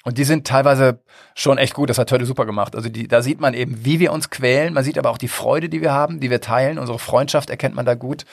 [0.05, 1.01] Und die sind teilweise
[1.35, 1.89] schon echt gut.
[1.89, 2.75] Das hat heute super gemacht.
[2.75, 4.73] Also die, da sieht man eben, wie wir uns quälen.
[4.73, 6.79] Man sieht aber auch die Freude, die wir haben, die wir teilen.
[6.79, 8.25] Unsere Freundschaft erkennt man da gut.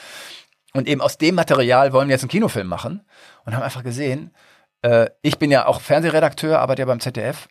[0.73, 3.01] Und eben aus dem Material wollen wir jetzt einen Kinofilm machen
[3.45, 4.31] und haben einfach gesehen,
[4.81, 7.47] äh, ich bin ja auch Fernsehredakteur, arbeite ja beim ZDF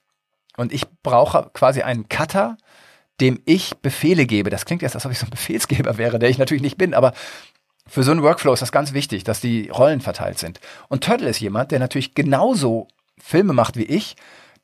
[0.57, 2.57] und ich brauche quasi einen Cutter,
[3.21, 4.51] dem ich Befehle gebe.
[4.51, 6.95] Das klingt jetzt, als ob ich so ein Befehlsgeber wäre, der ich natürlich nicht bin,
[6.95, 7.13] aber
[7.89, 10.61] für so einen Workflow ist das ganz wichtig, dass die Rollen verteilt sind.
[10.89, 12.89] Und Turtle ist jemand, der natürlich genauso
[13.21, 14.17] Filme macht wie ich,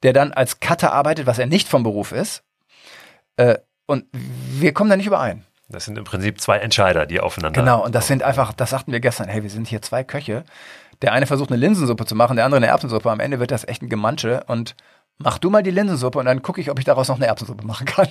[0.03, 2.43] der dann als Cutter arbeitet, was er nicht vom Beruf ist.
[3.37, 5.45] Äh, und wir kommen da nicht überein.
[5.69, 7.59] Das sind im Prinzip zwei Entscheider, die aufeinander.
[7.61, 10.45] Genau, und das sind einfach, das sagten wir gestern, hey, wir sind hier zwei Köche.
[11.01, 13.11] Der eine versucht eine Linsensuppe zu machen, der andere eine Erbsensuppe.
[13.11, 14.77] Am Ende wird das echt ein Gemansche und
[15.19, 17.65] mach du mal die Linsensuppe und dann gucke ich, ob ich daraus noch eine Erbsensuppe
[17.65, 18.09] machen kann.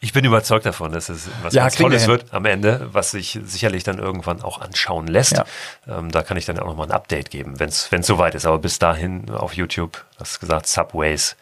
[0.00, 3.38] Ich bin überzeugt davon, dass es was ja, ganz Tolles wird am Ende, was sich
[3.44, 5.32] sicherlich dann irgendwann auch anschauen lässt.
[5.32, 5.44] Ja.
[5.88, 8.46] Ähm, da kann ich dann auch nochmal ein Update geben, wenn es soweit ist.
[8.46, 11.36] Aber bis dahin auf YouTube, hast gesagt, Subways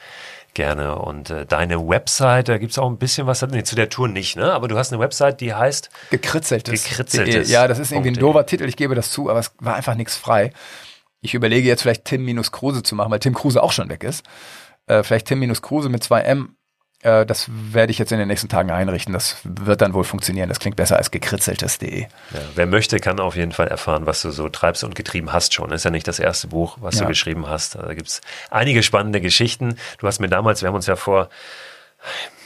[0.55, 0.97] gerne.
[0.97, 4.09] Und äh, deine Website, da gibt es auch ein bisschen was, nee, zu der Tour
[4.09, 4.53] nicht, ne?
[4.53, 6.85] Aber du hast eine Website, die heißt Gekritzeltes.
[6.85, 7.51] Gekritzeltes.
[7.51, 9.95] Ja, das ist irgendwie ein doofer Titel, ich gebe das zu, aber es war einfach
[9.95, 10.53] nichts frei.
[11.23, 14.25] Ich überlege jetzt vielleicht Tim-Kruse zu machen, weil Tim Kruse auch schon weg ist.
[14.91, 16.49] Äh, vielleicht Tim-Kruse mit 2M
[17.03, 19.15] äh, das werde ich jetzt in den nächsten Tagen einrichten.
[19.15, 20.49] Das wird dann wohl funktionieren.
[20.49, 22.03] Das klingt besser als gekritzeltes.de.
[22.03, 22.09] Ja,
[22.55, 25.71] wer möchte, kann auf jeden Fall erfahren, was du so treibst und getrieben hast schon.
[25.71, 27.03] Das ist ja nicht das erste Buch, was ja.
[27.03, 27.77] du geschrieben hast.
[27.77, 28.21] Da gibt es
[28.51, 29.77] einige spannende Geschichten.
[29.99, 31.31] Du hast mir damals, wir haben uns ja vor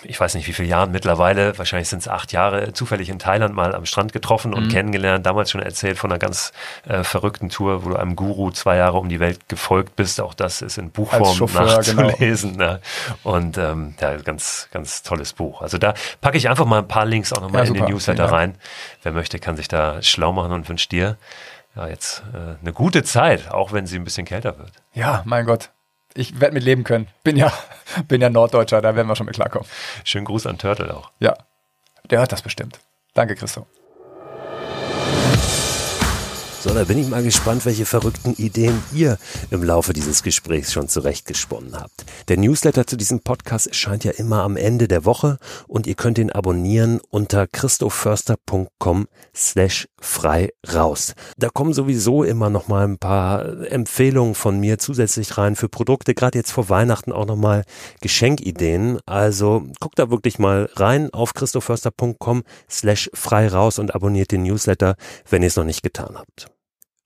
[0.07, 3.55] ich weiß nicht wie viele Jahren mittlerweile, wahrscheinlich sind es acht Jahre, zufällig in Thailand
[3.55, 4.69] mal am Strand getroffen und mhm.
[4.69, 5.25] kennengelernt.
[5.25, 6.53] Damals schon erzählt von einer ganz
[6.87, 10.21] äh, verrückten Tour, wo du einem Guru zwei Jahre um die Welt gefolgt bist.
[10.21, 12.53] Auch das ist in Buchform Chauffeur, nachzulesen.
[12.53, 12.65] Genau.
[12.65, 12.81] Ne?
[13.23, 15.63] Und ähm, ja, ganz, ganz tolles Buch.
[15.63, 18.27] Also da packe ich einfach mal ein paar Links auch nochmal ja, in den Newsletter
[18.27, 18.57] rein.
[19.03, 21.17] Wer möchte, kann sich da schlau machen und wünscht dir
[21.77, 24.73] ja jetzt äh, eine gute Zeit, auch wenn sie ein bisschen kälter wird.
[24.93, 25.71] Ja, mein Gott
[26.15, 27.09] ich werde mit leben können.
[27.23, 27.53] Bin ja,
[28.09, 29.69] bin ja Norddeutscher, da werden wir schon mit klarkommen.
[30.05, 31.11] Schönen Gruß an Turtle auch.
[31.19, 31.37] Ja,
[32.11, 32.81] der hört das bestimmt.
[33.15, 33.67] Danke, Christo.
[36.65, 39.19] So, da bin ich mal gespannt, welche verrückten Ideen ihr
[39.51, 42.07] im Laufe dieses Gesprächs schon zurechtgesponnen habt.
[42.29, 45.37] Der Newsletter zu diesem Podcast erscheint ja immer am Ende der Woche
[45.69, 51.13] und ihr könnt ihn abonnieren unter christoförster.com slash frei raus.
[51.37, 56.15] Da kommen sowieso immer noch mal ein paar Empfehlungen von mir zusätzlich rein für Produkte,
[56.15, 57.65] gerade jetzt vor Weihnachten auch noch mal
[58.01, 59.01] Geschenkideen.
[59.05, 64.97] Also guckt da wirklich mal rein auf christoförster.com slash frei raus und abonniert den Newsletter,
[65.29, 66.54] wenn ihr es noch nicht getan habt.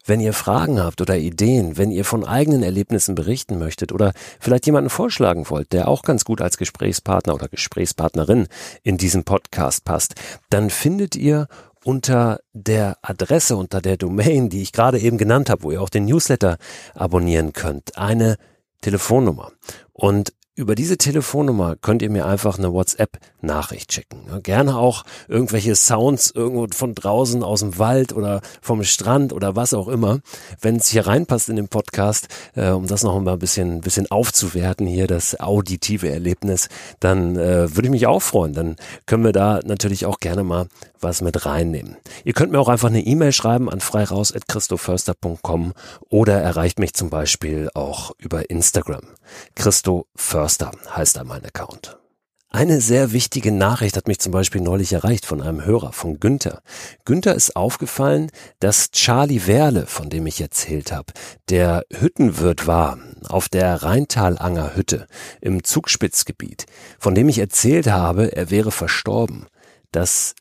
[0.09, 4.65] Wenn ihr Fragen habt oder Ideen, wenn ihr von eigenen Erlebnissen berichten möchtet oder vielleicht
[4.65, 8.49] jemanden vorschlagen wollt, der auch ganz gut als Gesprächspartner oder Gesprächspartnerin
[8.83, 10.15] in diesem Podcast passt,
[10.49, 11.47] dann findet ihr
[11.85, 15.91] unter der Adresse, unter der Domain, die ich gerade eben genannt habe, wo ihr auch
[15.91, 16.57] den Newsletter
[16.95, 18.39] abonnieren könnt, eine
[18.81, 19.53] Telefonnummer.
[19.93, 24.43] Und über diese Telefonnummer könnt ihr mir einfach eine WhatsApp-Nachricht schicken.
[24.43, 29.73] Gerne auch irgendwelche Sounds irgendwo von draußen aus dem Wald oder vom Strand oder was
[29.73, 30.19] auch immer.
[30.61, 34.11] Wenn es hier reinpasst in den Podcast, äh, um das noch mal ein bisschen, bisschen
[34.11, 38.53] aufzuwerten hier, das auditive Erlebnis, dann äh, würde ich mich auch freuen.
[38.53, 38.75] Dann
[39.07, 40.67] können wir da natürlich auch gerne mal
[40.99, 41.97] was mit reinnehmen.
[42.25, 45.73] Ihr könnt mir auch einfach eine E-Mail schreiben an freiraus.christoförster.com
[46.09, 49.03] oder erreicht mich zum Beispiel auch über Instagram.
[49.55, 51.99] Christo Förster heißt da mein Account.
[52.51, 56.63] Eine sehr wichtige Nachricht hat mich zum Beispiel neulich erreicht von einem Hörer, von Günther.
[57.05, 61.13] Günther ist aufgefallen, dass Charlie Werle, von dem ich erzählt habe,
[61.51, 62.99] der Hüttenwirt war
[63.29, 65.07] auf der Rheintalanger Hütte
[65.43, 66.65] im Zugspitzgebiet,
[66.99, 69.47] von dem ich erzählt habe, er wäre verstorben,
[69.93, 70.35] dass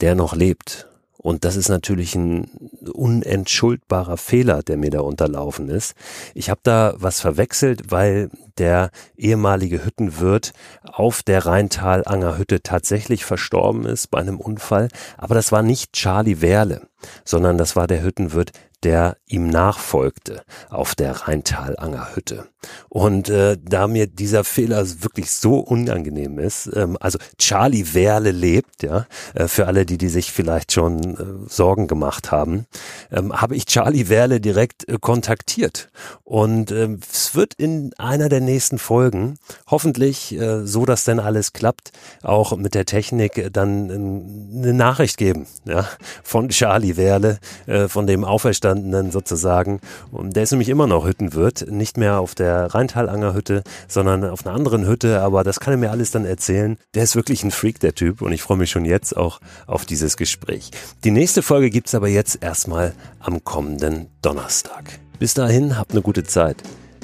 [0.00, 0.89] der noch lebt
[1.22, 2.50] und das ist natürlich ein
[2.92, 5.94] unentschuldbarer Fehler, der mir da unterlaufen ist.
[6.34, 13.84] Ich habe da was verwechselt, weil der ehemalige Hüttenwirt auf der Rheintal-Anger Hütte tatsächlich verstorben
[13.84, 14.88] ist bei einem Unfall.
[15.18, 16.88] Aber das war nicht Charlie Werle,
[17.24, 18.52] sondern das war der Hüttenwirt,
[18.82, 22.46] der ihm nachfolgte auf der Rheintal-Anger Hütte.
[22.88, 28.82] Und äh, da mir dieser Fehler wirklich so unangenehm ist, ähm, also Charlie Werle lebt,
[28.82, 32.66] ja, äh, für alle, die, die sich vielleicht schon äh, Sorgen gemacht haben,
[33.10, 35.90] ähm, habe ich Charlie Werle direkt äh, kontaktiert.
[36.24, 41.52] Und äh, es wird in einer der nächsten Folgen hoffentlich, äh, so dass denn alles
[41.52, 41.92] klappt,
[42.22, 45.86] auch mit der Technik äh, dann äh, eine Nachricht geben, ja,
[46.22, 49.80] von Charlie Werle, äh, von dem Auferstandenen sozusagen.
[50.10, 54.24] Und der ist nämlich immer noch Hüttenwirt, nicht mehr auf der der Rheintalanger Hütte, sondern
[54.24, 56.76] auf einer anderen Hütte, aber das kann er mir alles dann erzählen.
[56.94, 59.84] Der ist wirklich ein Freak, der Typ, und ich freue mich schon jetzt auch auf
[59.84, 60.70] dieses Gespräch.
[61.04, 64.98] Die nächste Folge gibt es aber jetzt erstmal am kommenden Donnerstag.
[65.20, 66.56] Bis dahin, habt eine gute Zeit,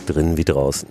[0.07, 0.89] drinnen wie draußen.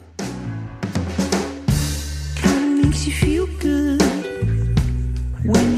[5.48, 5.75] When